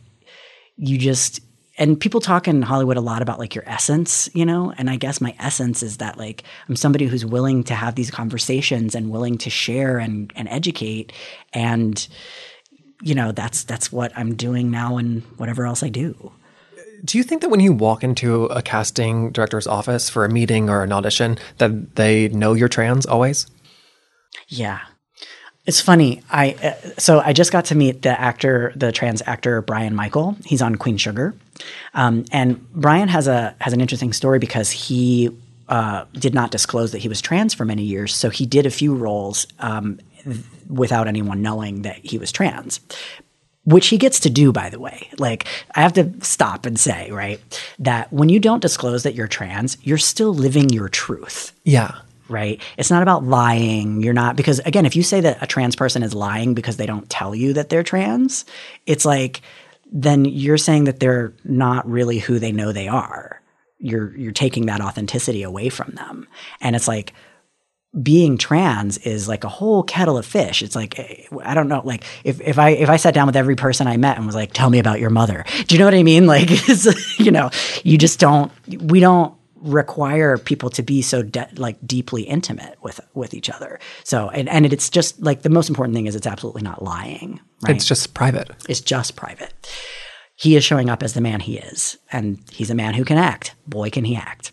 [0.76, 1.40] you just
[1.78, 4.96] and people talk in Hollywood a lot about like your essence, you know, and I
[4.96, 9.10] guess my essence is that like I'm somebody who's willing to have these conversations and
[9.10, 11.12] willing to share and and educate
[11.52, 12.06] and
[13.02, 16.32] you know, that's that's what I'm doing now and whatever else I do.
[17.04, 20.70] Do you think that when you walk into a casting director's office for a meeting
[20.70, 23.46] or an audition that they know you're trans always?
[24.48, 24.80] Yeah.
[25.66, 26.22] It's funny.
[26.30, 30.36] I uh, so I just got to meet the actor, the trans actor Brian Michael.
[30.44, 31.34] He's on Queen Sugar,
[31.94, 35.36] um, and Brian has a has an interesting story because he
[35.68, 38.14] uh, did not disclose that he was trans for many years.
[38.14, 39.98] So he did a few roles um,
[40.68, 42.80] without anyone knowing that he was trans.
[43.64, 45.10] Which he gets to do, by the way.
[45.18, 47.40] Like, I have to stop and say, right,
[47.80, 51.50] that when you don't disclose that you're trans, you're still living your truth.
[51.64, 51.96] Yeah
[52.28, 52.60] right?
[52.76, 54.02] It's not about lying.
[54.02, 56.86] You're not, because again, if you say that a trans person is lying because they
[56.86, 58.44] don't tell you that they're trans,
[58.86, 59.42] it's like,
[59.92, 63.40] then you're saying that they're not really who they know they are.
[63.78, 66.26] You're, you're taking that authenticity away from them.
[66.60, 67.12] And it's like,
[68.02, 70.62] being trans is like a whole kettle of fish.
[70.62, 71.00] It's like
[71.42, 73.96] I don't know, like if, if I if I sat down with every person I
[73.96, 76.26] met and was like, "Tell me about your mother," do you know what I mean?
[76.36, 76.50] Like,
[77.18, 77.50] you know,
[77.84, 78.52] you just don't.
[78.68, 83.78] We don't require people to be so de- like deeply intimate with with each other.
[84.04, 87.40] So and and it's just like the most important thing is it's absolutely not lying.
[87.62, 87.76] Right?
[87.76, 88.50] It's just private.
[88.68, 89.52] It's just private.
[90.38, 93.16] He is showing up as the man he is, and he's a man who can
[93.16, 93.54] act.
[93.66, 94.52] Boy, can he act.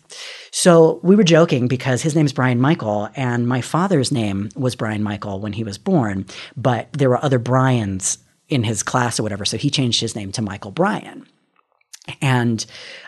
[0.50, 4.76] So we were joking because his name is Brian Michael, and my father's name was
[4.76, 6.24] Brian Michael when he was born,
[6.56, 8.16] but there were other Brians
[8.48, 11.26] in his class or whatever, so he changed his name to Michael Brian.
[12.22, 12.64] And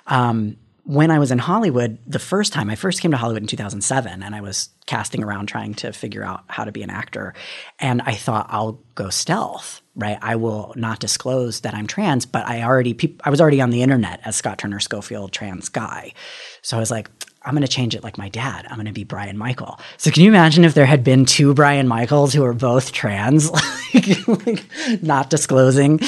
[0.06, 0.56] um,
[0.86, 4.22] when I was in Hollywood, the first time I first came to Hollywood in 2007,
[4.22, 7.34] and I was casting around trying to figure out how to be an actor,
[7.80, 10.16] and I thought I'll go stealth, right?
[10.22, 13.82] I will not disclose that I'm trans, but I already I was already on the
[13.82, 16.14] internet as Scott Turner Schofield trans guy,
[16.62, 17.10] so I was like.
[17.42, 18.66] I'm going to change it like my dad.
[18.68, 19.78] I'm going to be Brian Michael.
[19.98, 23.52] So can you imagine if there had been two Brian Michaels who were both trans,
[23.94, 24.64] like, like
[25.00, 26.00] not disclosing?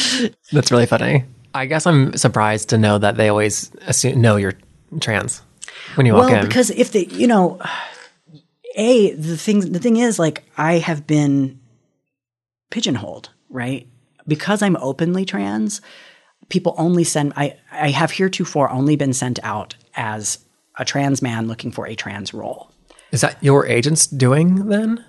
[0.51, 1.27] That's really funny.
[1.55, 4.55] I guess I'm surprised to know that they always assume, know you're
[5.01, 5.42] trans
[5.94, 6.33] when you walk in.
[6.33, 6.48] well, in?
[6.48, 7.61] because if they, you know,
[8.74, 11.61] a the thing the thing is like I have been
[12.70, 13.87] pigeonholed, right?
[14.27, 15.81] Because I'm openly trans,
[16.48, 20.38] people only send I I have heretofore only been sent out as
[20.79, 22.70] a trans man looking for a trans role.
[23.11, 25.05] Is that your agents doing then?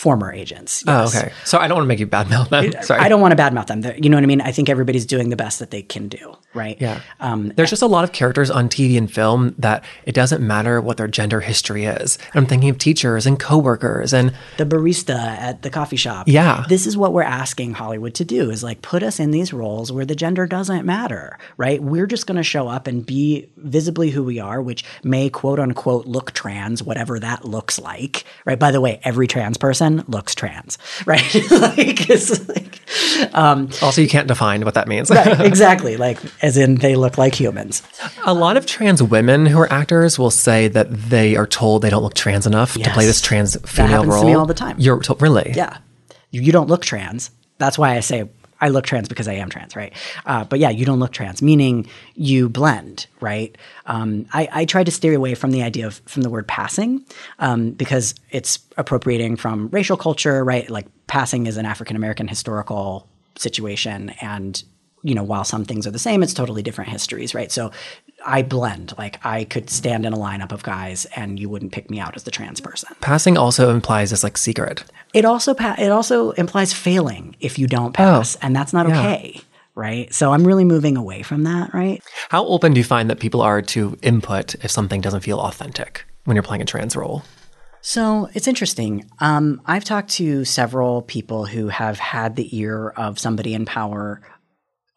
[0.00, 0.82] Former agents.
[0.86, 1.30] Oh, okay.
[1.44, 2.72] So I don't want to make you badmouth them.
[2.82, 3.00] Sorry.
[3.00, 3.82] I don't want to badmouth them.
[3.82, 4.40] They're- You know what I mean?
[4.40, 6.78] I think everybody's doing the best that they can do, right?
[6.80, 7.00] Yeah.
[7.20, 10.80] Um, There's just a lot of characters on TV and film that it doesn't matter
[10.80, 12.16] what their gender history is.
[12.32, 16.28] I'm thinking of teachers and coworkers and the barista at the coffee shop.
[16.28, 16.64] Yeah.
[16.66, 19.92] This is what we're asking Hollywood to do is like put us in these roles
[19.92, 21.82] where the gender doesn't matter, right?
[21.82, 25.58] We're just going to show up and be visibly who we are, which may quote
[25.60, 28.58] unquote look trans, whatever that looks like, right?
[28.58, 31.22] By the way, every trans person looks trans, right?
[31.50, 32.80] like, it's like,
[33.34, 35.10] um, also you can't define what that means.
[35.10, 35.96] right, exactly.
[35.96, 37.82] Like, as in they look like humans.
[38.24, 41.90] a lot of trans women who are actors will say that they are told they
[41.90, 44.24] don't look trans enough to play this trans female happens to role.
[44.24, 44.76] me all the time.
[44.78, 45.52] You're to- really?
[45.54, 45.78] Yeah.
[46.30, 47.30] You, you don't look trans.
[47.58, 48.28] That's why I say
[48.60, 49.92] I look trans because I am trans, right?
[50.26, 53.56] Uh, but yeah, you don't look trans, meaning you blend, right?
[53.86, 57.04] Um, I, I try to steer away from the idea of from the word passing
[57.38, 60.68] um, because it's appropriating from racial culture, right?
[60.68, 64.62] Like passing is an African American historical situation, and
[65.02, 67.50] you know, while some things are the same, it's totally different histories, right?
[67.50, 67.70] So
[68.24, 68.94] I blend.
[68.98, 72.16] Like I could stand in a lineup of guys, and you wouldn't pick me out
[72.16, 72.94] as the trans person.
[73.00, 74.84] Passing also implies this like secret.
[75.14, 79.00] It also pa- it also implies failing if you don't pass, and that's not yeah.
[79.00, 79.40] okay,
[79.74, 80.12] right?
[80.12, 82.02] So I'm really moving away from that, right?
[82.28, 86.04] How open do you find that people are to input if something doesn't feel authentic
[86.24, 87.22] when you're playing a trans role?
[87.82, 89.10] So it's interesting.
[89.20, 94.20] Um, I've talked to several people who have had the ear of somebody in power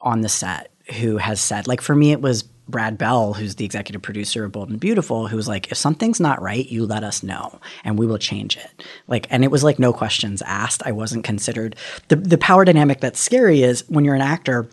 [0.01, 3.65] on the set who has said, like for me, it was Brad Bell, who's the
[3.65, 7.03] executive producer of Bold and Beautiful, who was like, if something's not right, you let
[7.03, 8.83] us know and we will change it.
[9.07, 10.81] Like, and it was like no questions asked.
[10.85, 11.75] I wasn't considered.
[12.07, 14.67] The, the power dynamic that's scary is when you're an actor,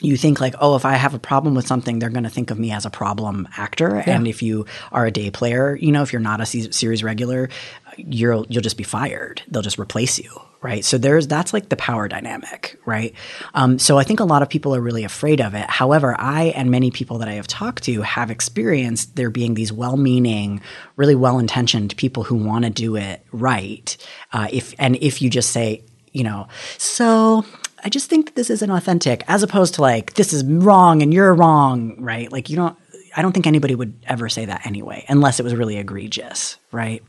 [0.00, 2.50] you think like, oh, if I have a problem with something, they're going to think
[2.50, 4.02] of me as a problem actor.
[4.04, 7.50] And if you are a day player, you know, if you're not a series regular,
[7.96, 9.42] you'll you'll just be fired.
[9.48, 10.30] They'll just replace you,
[10.62, 10.84] right?
[10.84, 13.14] So there's that's like the power dynamic, right?
[13.54, 15.68] Um, so I think a lot of people are really afraid of it.
[15.68, 19.72] However, I and many people that I have talked to have experienced there being these
[19.72, 20.60] well-meaning,
[20.96, 23.96] really well-intentioned people who want to do it right.
[24.32, 27.44] Uh, if and if you just say, you know, so
[27.84, 31.12] I just think that this isn't authentic, as opposed to like, this is wrong and
[31.12, 32.30] you're wrong, right?
[32.30, 32.76] Like, you don't,
[33.16, 37.02] I don't think anybody would ever say that anyway, unless it was really egregious, right?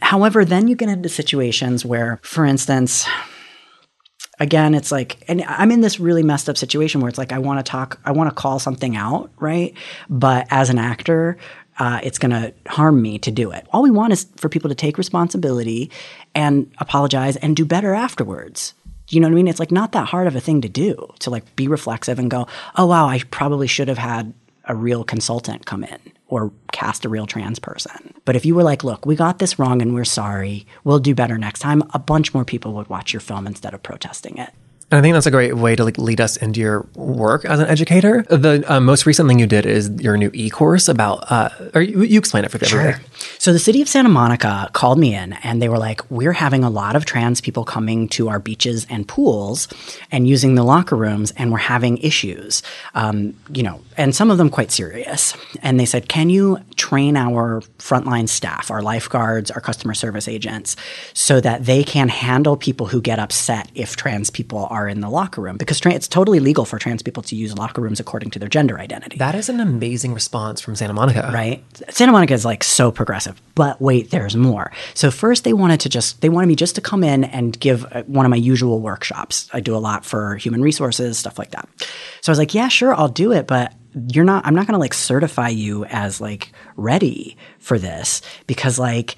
[0.00, 3.06] However, then you get into situations where, for instance,
[4.40, 7.38] again, it's like, and I'm in this really messed up situation where it's like, I
[7.38, 9.74] want to talk, I want to call something out, right?
[10.08, 11.36] But as an actor,
[11.78, 13.66] uh, it's going to harm me to do it.
[13.72, 15.90] All we want is for people to take responsibility
[16.34, 18.74] and apologize and do better afterwards.
[19.10, 19.48] You know what I mean?
[19.48, 22.30] It's like not that hard of a thing to do to like be reflexive and
[22.30, 24.32] go, oh, wow, I probably should have had
[24.66, 25.98] a real consultant come in
[26.28, 28.14] or cast a real trans person.
[28.24, 31.14] But if you were like, look, we got this wrong and we're sorry, we'll do
[31.14, 34.50] better next time, a bunch more people would watch your film instead of protesting it.
[34.90, 37.58] And I think that's a great way to like lead us into your work as
[37.58, 38.22] an educator.
[38.28, 42.02] The uh, most recent thing you did is your new e-course about, uh, or you,
[42.02, 43.02] you explain it for everybody.
[43.38, 46.64] So the city of Santa Monica called me in and they were like, we're having
[46.64, 49.68] a lot of trans people coming to our beaches and pools
[50.12, 52.62] and using the locker rooms and we're having issues,
[52.94, 55.34] um, you know, and some of them quite serious.
[55.62, 60.76] And they said, can you train our frontline staff, our lifeguards, our customer service agents,
[61.14, 65.08] so that they can handle people who get upset if trans people are in the
[65.08, 65.56] locker room?
[65.56, 68.48] Because tra- it's totally legal for trans people to use locker rooms according to their
[68.48, 69.16] gender identity.
[69.18, 71.30] That is an amazing response from Santa Monica.
[71.32, 71.64] right?
[71.90, 74.72] Santa Monica is like so progressive, but wait, there's more.
[74.94, 77.86] So first, they wanted to just they wanted me just to come in and give
[77.92, 79.48] uh, one of my usual workshops.
[79.52, 81.68] I do a lot for human resources, stuff like that.
[82.20, 83.72] So I was like, yeah, sure, I'll do it, but
[84.08, 84.44] you're not.
[84.44, 89.16] I'm not going to like certify you as like ready for this because like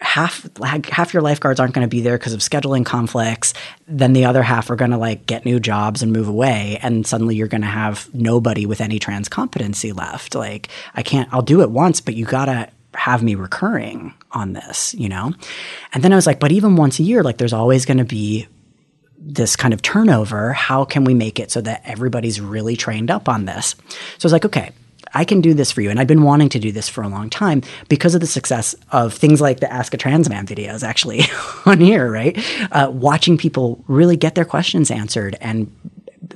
[0.00, 3.52] half half your lifeguards aren't going to be there because of scheduling conflicts
[3.86, 7.06] then the other half are going to like get new jobs and move away and
[7.06, 10.34] suddenly you're going to have nobody with any trans competency left.
[10.34, 14.54] Like i can't i'll do it once but you got to have me recurring on
[14.54, 15.34] this you know?
[15.92, 18.04] And then i was like but even once a year like there's always going to
[18.04, 18.48] be
[19.22, 20.54] this kind of turnover.
[20.54, 23.76] How can we make it so that everybody's really trained up on this?
[23.90, 24.72] So i was like okay
[25.14, 25.90] I can do this for you.
[25.90, 28.74] And I've been wanting to do this for a long time because of the success
[28.92, 31.22] of things like the Ask a Trans Man videos actually
[31.66, 32.38] on here, right?
[32.70, 35.70] Uh, watching people really get their questions answered and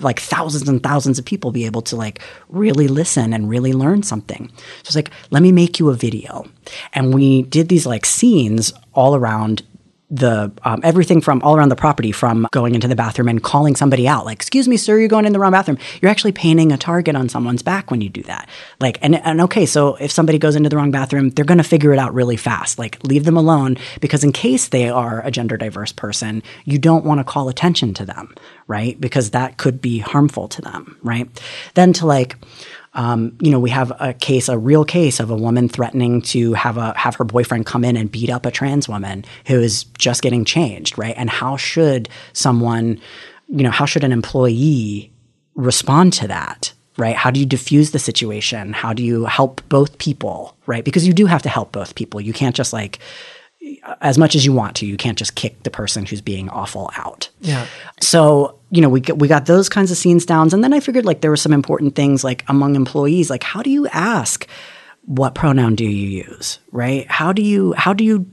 [0.01, 4.03] like thousands and thousands of people be able to like really listen and really learn
[4.03, 4.49] something.
[4.57, 6.47] So it's like, let me make you a video.
[6.93, 9.63] And we did these like scenes all around
[10.15, 13.75] the um, everything from all around the property from going into the bathroom and calling
[13.75, 15.79] somebody out like excuse me sir you're going in the wrong bathroom.
[16.01, 18.49] You're actually painting a target on someone's back when you do that.
[18.81, 21.65] Like and, and okay so if somebody goes into the wrong bathroom they're going to
[21.65, 22.79] figure it out really fast.
[22.79, 27.05] Like leave them alone because in case they are a gender diverse person you don't
[27.05, 28.35] want to call attention to them
[28.67, 28.99] right?
[29.01, 31.29] Because that could be harmful to them right?
[31.75, 32.37] Then to like
[32.95, 36.53] um, you know, we have a case, a real case of a woman threatening to
[36.55, 39.85] have a have her boyfriend come in and beat up a trans woman who is
[39.99, 41.15] just getting changed, right?
[41.17, 43.01] And how should someone,
[43.49, 45.13] you know, how should an employee
[45.55, 46.73] respond to that?
[46.97, 47.17] Right?
[47.17, 48.73] How do you diffuse the situation?
[48.73, 50.57] How do you help both people?
[50.67, 50.85] Right?
[50.85, 52.21] Because you do have to help both people.
[52.21, 53.01] You can't just like
[54.01, 54.87] as much as you want to.
[54.87, 57.29] You can't just kick the person who's being awful out.
[57.41, 57.67] Yeah.
[58.01, 60.53] So, you know, we got, we got those kinds of scenes down.
[60.53, 63.63] And then I figured like there were some important things like among employees, like how
[63.63, 64.47] do you ask
[65.07, 67.11] what pronoun do you use, right?
[67.11, 68.27] How do you, how do you,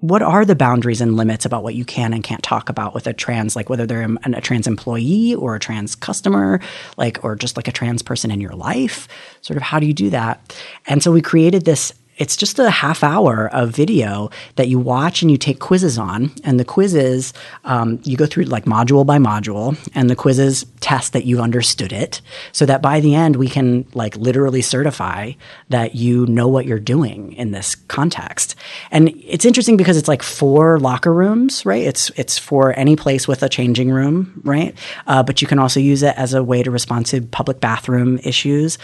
[0.00, 3.06] what are the boundaries and limits about what you can and can't talk about with
[3.06, 6.60] a trans, like whether they're a, a trans employee or a trans customer,
[6.96, 9.08] like, or just like a trans person in your life?
[9.40, 10.54] Sort of how do you do that?
[10.86, 15.22] And so we created this it's just a half hour of video that you watch
[15.22, 16.32] and you take quizzes on.
[16.44, 17.32] And the quizzes,
[17.64, 21.92] um, you go through like module by module, and the quizzes test that you've understood
[21.92, 22.20] it
[22.52, 25.32] so that by the end we can like literally certify
[25.68, 28.56] that you know what you're doing in this context.
[28.90, 31.84] And it's interesting because it's like for locker rooms, right?
[31.84, 34.76] It's, it's for any place with a changing room, right?
[35.06, 38.18] Uh, but you can also use it as a way to respond to public bathroom
[38.24, 38.78] issues.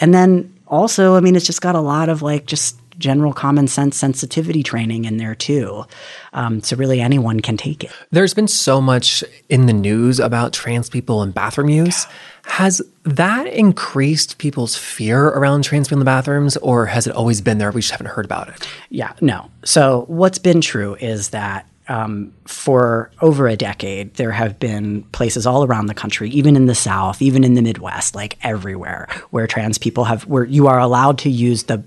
[0.00, 3.66] And then also, I mean, it's just got a lot of like just general common
[3.66, 5.84] sense sensitivity training in there too.
[6.32, 7.90] Um, so really anyone can take it.
[8.10, 12.06] There's been so much in the news about trans people and bathroom use.
[12.44, 17.40] Has that increased people's fear around trans people in the bathrooms, or has it always
[17.40, 17.70] been there?
[17.70, 18.68] We just haven't heard about it.
[18.88, 19.50] Yeah, no.
[19.64, 25.44] So what's been true is that um, for over a decade, there have been places
[25.44, 29.48] all around the country, even in the South, even in the Midwest, like everywhere, where
[29.48, 31.82] trans people have, where you are allowed to use the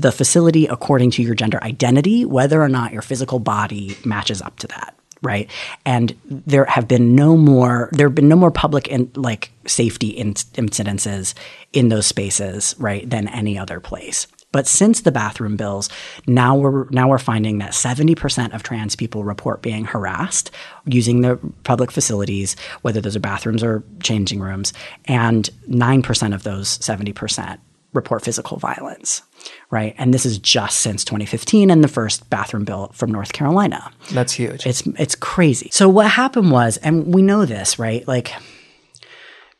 [0.00, 4.58] the facility according to your gender identity, whether or not your physical body matches up
[4.60, 5.50] to that right?
[5.84, 10.08] And there have been no more there have been no more public in, like safety
[10.08, 11.34] in, incidences
[11.72, 14.26] in those spaces, right, than any other place.
[14.50, 15.90] But since the bathroom bills,
[16.26, 20.50] now we're now we're finding that 70% of trans people report being harassed
[20.86, 24.72] using the public facilities, whether those are bathrooms or changing rooms,
[25.04, 27.58] and 9% of those 70%
[27.98, 29.22] report physical violence
[29.70, 29.94] right?
[29.98, 33.90] And this is just since 2015 and the first bathroom bill from North Carolina.
[34.12, 34.66] That's huge.
[34.66, 35.68] It's it's crazy.
[35.72, 38.06] So what happened was, and we know this, right?
[38.08, 38.32] Like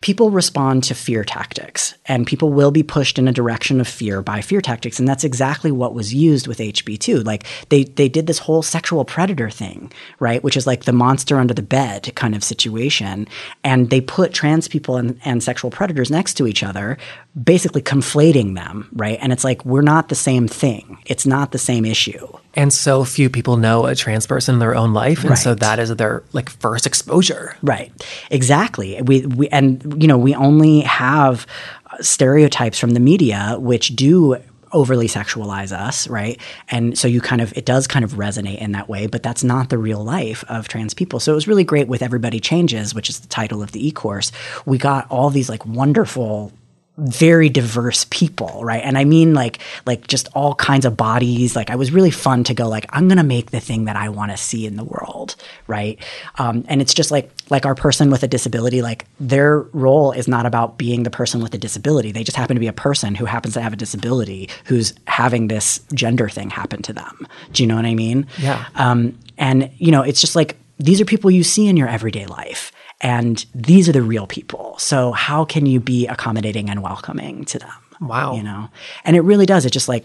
[0.01, 4.23] people respond to fear tactics and people will be pushed in a direction of fear
[4.23, 8.29] by fear tactics and that's exactly what was used with HB2 like they they did
[8.29, 12.37] this whole sexual predator thing right which is like the monster under the bed kind
[12.37, 13.27] of situation
[13.65, 16.97] and they put trans people and, and sexual predators next to each other
[17.43, 19.19] basically conflating them right?
[19.21, 20.99] And it's like we're not the same thing.
[21.07, 22.29] It's not the same issue
[22.59, 25.39] and so few people know a trans person in their own life and right.
[25.39, 27.93] so that is their like first exposure right
[28.31, 31.47] exactly we, we and you know we only have
[32.01, 34.37] stereotypes from the media which do
[34.73, 36.39] overly sexualize us, right?
[36.69, 39.43] And so you kind of, it does kind of resonate in that way, but that's
[39.43, 41.21] not the real life of trans people.
[41.21, 43.91] So it was really great with Everybody Changes, which is the title of the e
[43.91, 44.31] course.
[44.67, 46.53] We got all these like wonderful
[46.99, 48.83] very diverse people, right?
[48.83, 51.55] And I mean like like just all kinds of bodies.
[51.55, 54.09] Like I was really fun to go like I'm gonna make the thing that I
[54.09, 55.37] want to see in the world,
[55.67, 56.03] right?
[56.39, 60.27] Um, and it's just like like our person with a disability, like their role is
[60.27, 62.11] not about being the person with a disability.
[62.11, 65.49] They just happen to be a person who happens to have a disability who's having
[65.49, 67.27] this gender thing happen to them.
[67.53, 68.27] Do you know what I mean?
[68.39, 68.65] Yeah.
[68.75, 72.27] Um, and you know, it's just like these are people you see in your everyday
[72.27, 74.77] life and these are the real people.
[74.79, 77.71] So how can you be accommodating and welcoming to them?
[78.01, 78.35] Wow.
[78.35, 78.69] You know,
[79.05, 79.65] and it really does.
[79.65, 80.05] It just like,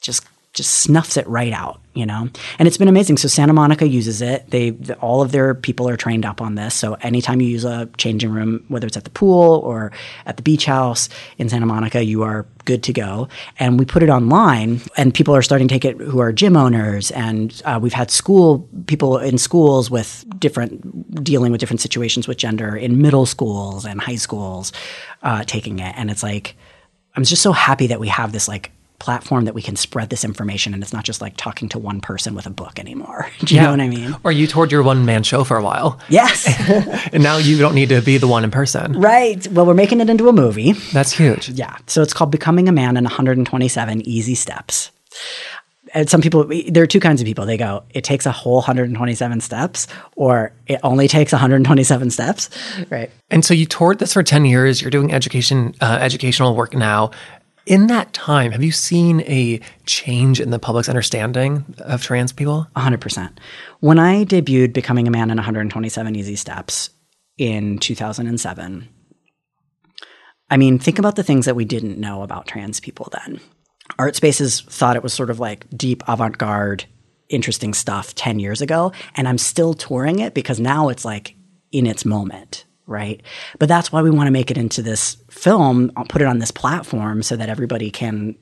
[0.00, 2.28] just just snuffs it right out, you know?
[2.58, 3.18] And it's been amazing.
[3.18, 4.50] So Santa Monica uses it.
[4.50, 6.74] They all of their people are trained up on this.
[6.74, 9.92] So anytime you use a changing room, whether it's at the pool or
[10.26, 13.28] at the beach house in Santa Monica, you are good to go.
[13.60, 16.56] And we put it online, and people are starting to take it who are gym
[16.56, 17.12] owners.
[17.12, 22.38] And uh, we've had school people in schools with different dealing with different situations with
[22.38, 24.72] gender in middle schools and high schools
[25.22, 25.94] uh, taking it.
[25.96, 26.56] And it's like
[27.14, 30.24] I'm just so happy that we have this like platform that we can spread this
[30.24, 33.28] information and it's not just like talking to one person with a book anymore.
[33.40, 33.66] Do you yeah.
[33.66, 34.14] know what I mean?
[34.22, 35.98] Or you toured your one man show for a while.
[36.08, 36.46] Yes.
[37.12, 38.92] and now you don't need to be the one in person.
[39.00, 39.44] Right.
[39.48, 40.72] Well, we're making it into a movie.
[40.92, 41.48] That's huge.
[41.48, 41.76] Yeah.
[41.86, 44.90] So it's called Becoming a Man in 127 Easy Steps.
[45.94, 47.46] and some people, there are two kinds of people.
[47.46, 52.50] They go, it takes a whole 127 steps, or it only takes 127 steps,
[52.90, 53.10] right?
[53.30, 54.80] And so you toured this for 10 years.
[54.80, 57.10] You're doing education, uh, educational work now.
[57.70, 62.66] In that time, have you seen a change in the public's understanding of trans people?
[62.74, 63.38] 100%.
[63.78, 66.90] When I debuted Becoming a Man in 127 Easy Steps
[67.38, 68.88] in 2007,
[70.50, 73.38] I mean, think about the things that we didn't know about trans people then.
[74.00, 76.86] Art Spaces thought it was sort of like deep avant garde,
[77.28, 78.90] interesting stuff 10 years ago.
[79.14, 81.36] And I'm still touring it because now it's like
[81.70, 83.22] in its moment, right?
[83.58, 86.50] But that's why we want to make it into this film, put it on this
[86.50, 88.36] platform so that everybody can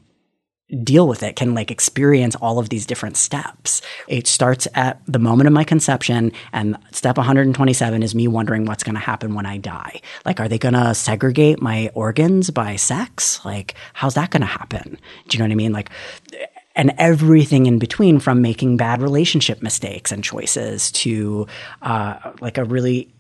[0.83, 3.81] deal with it, can like experience all of these different steps.
[4.07, 8.83] It starts at the moment of my conception, and step 127 is me wondering what's
[8.83, 10.01] going to happen when I die.
[10.27, 13.43] Like, are they going to segregate my organs by sex?
[13.45, 14.99] Like, how's that going to happen?
[15.29, 15.73] Do you know what I mean?
[15.73, 15.91] Like,
[16.77, 21.47] and everything in between from making bad relationship mistakes and choices to
[21.83, 23.13] uh, like a really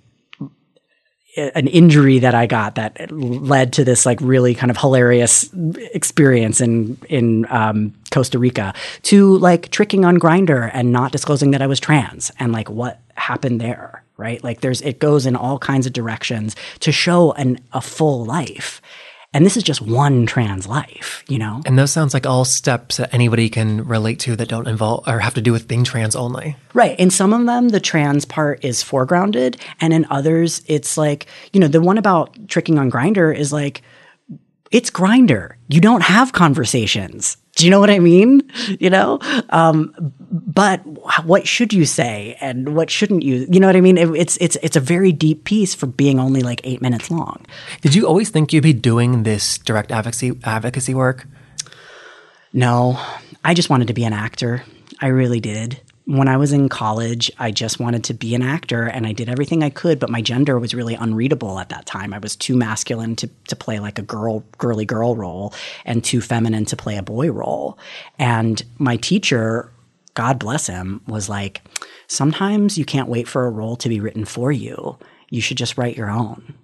[1.38, 5.48] an injury that I got that led to this like really kind of hilarious
[5.94, 11.62] experience in in um, Costa Rica to like tricking on Grindr and not disclosing that
[11.62, 14.42] I was trans and like what happened there right?
[14.44, 18.82] Like there's it goes in all kinds of directions to show an a full life
[19.34, 21.60] and this is just one trans life, you know?
[21.66, 25.18] And those sounds like all steps that anybody can relate to that don't involve or
[25.18, 26.56] have to do with being trans only.
[26.72, 26.98] Right.
[26.98, 29.60] In some of them, the trans part is foregrounded.
[29.80, 33.82] And in others, it's like, you know, the one about tricking on Grindr is like,
[34.70, 35.54] it's Grindr.
[35.68, 37.36] You don't have conversations.
[37.56, 38.42] Do you know what I mean?
[38.78, 39.18] You know,
[39.50, 39.92] um,
[40.30, 40.80] but
[41.24, 43.46] what should you say and what shouldn't you?
[43.50, 43.98] You know what I mean?
[43.98, 47.44] It, it's it's it's a very deep piece for being only like eight minutes long.
[47.80, 51.26] Did you always think you'd be doing this direct advocacy advocacy work?
[52.52, 53.00] No,
[53.44, 54.64] I just wanted to be an actor.
[55.00, 58.84] I really did when I was in college, I just wanted to be an actor
[58.84, 62.14] and I did everything I could, but my gender was really unreadable at that time.
[62.14, 65.52] I was too masculine to, to play like a girl, girly girl role
[65.84, 67.78] and too feminine to play a boy role.
[68.18, 69.70] And my teacher,
[70.14, 71.60] God bless him, was like,
[72.06, 74.96] sometimes you can't wait for a role to be written for you.
[75.28, 76.54] You should just write your own.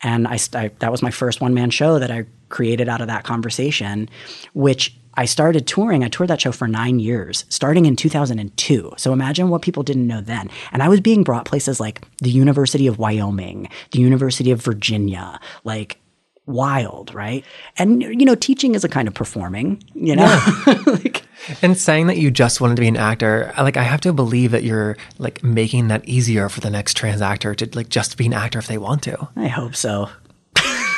[0.00, 3.08] And I, I that was my first one man show that I created out of
[3.08, 4.08] that conversation,
[4.54, 6.04] which I started touring.
[6.04, 8.92] I toured that show for nine years, starting in 2002.
[8.96, 10.50] So imagine what people didn't know then.
[10.72, 15.40] And I was being brought places like the University of Wyoming, the University of Virginia,
[15.64, 16.00] like
[16.46, 17.44] wild, right?
[17.78, 20.24] And, you know, teaching is a kind of performing, you know?
[20.66, 20.82] Yeah.
[20.86, 21.24] like,
[21.62, 24.50] and saying that you just wanted to be an actor, like I have to believe
[24.50, 28.26] that you're like making that easier for the next trans actor to like just be
[28.26, 29.28] an actor if they want to.
[29.36, 30.10] I hope so.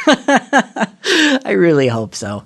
[1.45, 2.45] I really hope so.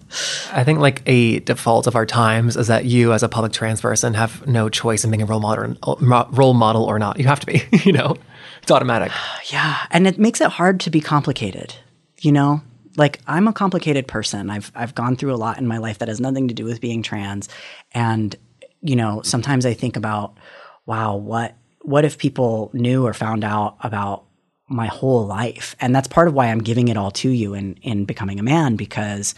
[0.52, 3.80] I think like a default of our times is that you, as a public trans
[3.80, 7.18] person, have no choice in being a role model, uh, role model or not.
[7.18, 7.62] You have to be.
[7.86, 8.16] You know,
[8.62, 9.12] it's automatic.
[9.52, 11.74] Yeah, and it makes it hard to be complicated.
[12.18, 12.62] You know,
[12.96, 14.50] like I'm a complicated person.
[14.50, 16.80] I've I've gone through a lot in my life that has nothing to do with
[16.80, 17.48] being trans,
[17.92, 18.34] and
[18.80, 20.36] you know, sometimes I think about,
[20.84, 24.24] wow, what what if people knew or found out about
[24.68, 25.76] my whole life.
[25.80, 28.42] And that's part of why I'm giving it all to you in, in becoming a
[28.42, 29.34] man because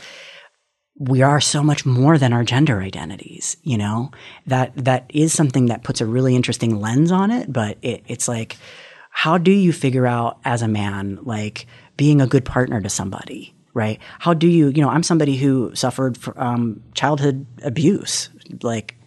[0.99, 4.11] we are so much more than our gender identities, you know?
[4.47, 8.27] That that is something that puts a really interesting lens on it, but it, it's
[8.27, 8.57] like,
[9.11, 11.67] how do you figure out as a man, like
[11.97, 14.01] being a good partner to somebody, right?
[14.19, 18.31] How do you, you know, I'm somebody who suffered from um, childhood abuse,
[18.63, 18.98] like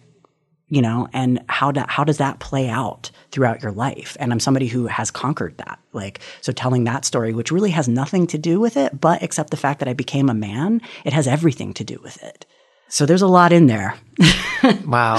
[0.72, 4.16] you know, and how do, how does that play out throughout your life?
[4.18, 5.78] And I'm somebody who has conquered that.
[5.92, 9.50] Like, so telling that story, which really has nothing to do with it, but except
[9.50, 12.46] the fact that I became a man, it has everything to do with it.
[12.88, 13.98] So there's a lot in there.
[14.86, 15.18] wow.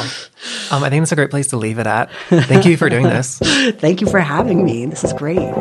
[0.72, 2.12] Um, I think that's a great place to leave it at.
[2.30, 3.38] Thank you for doing this.
[3.44, 4.88] Thank you for having me.
[4.88, 5.54] This is great.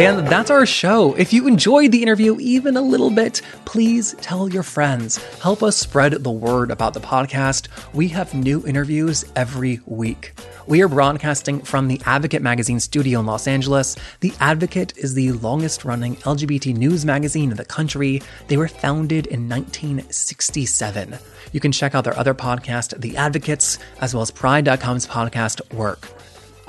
[0.00, 1.12] And that's our show.
[1.12, 5.18] If you enjoyed the interview even a little bit, please tell your friends.
[5.42, 7.68] Help us spread the word about the podcast.
[7.92, 10.32] We have new interviews every week.
[10.66, 13.94] We are broadcasting from the Advocate Magazine studio in Los Angeles.
[14.20, 18.22] The Advocate is the longest running LGBT news magazine in the country.
[18.48, 21.18] They were founded in 1967.
[21.52, 26.08] You can check out their other podcast, The Advocates, as well as Pride.com's podcast, Work.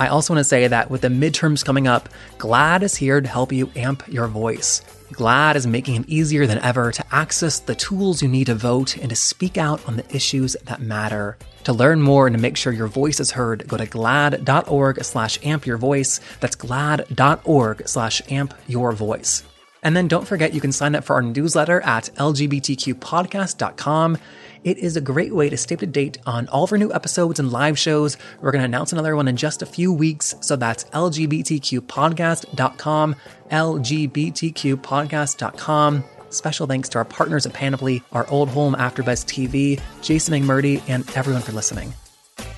[0.02, 3.28] I also want to say that with the midterms coming up, GLAAD is here to
[3.28, 4.82] help you amp your voice.
[5.14, 8.98] GLAAD is making it easier than ever to access the tools you need to vote
[8.98, 11.38] and to speak out on the issues that matter.
[11.66, 15.38] To learn more and to make sure your voice is heard, go to glaad.org slash
[15.46, 16.20] amp your voice.
[16.40, 19.44] That's glaad.org slash amp your voice.
[19.84, 24.18] And then don't forget you can sign up for our newsletter at lgbtqpodcast.com.
[24.64, 26.94] It is a great way to stay up to date on all of our new
[26.94, 28.16] episodes and live shows.
[28.42, 30.36] We're going to announce another one in just a few weeks.
[30.42, 33.16] So that's lgbtqpodcast.com,
[33.50, 36.04] lgbtqpodcast.com.
[36.30, 41.10] Special thanks to our partners at Panoply, our old home AfterBuzz TV, Jason McMurdy, and
[41.16, 41.94] everyone for listening.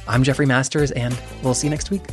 [0.08, 2.04] I'm Jeffrey Masters, and we'll see you next week.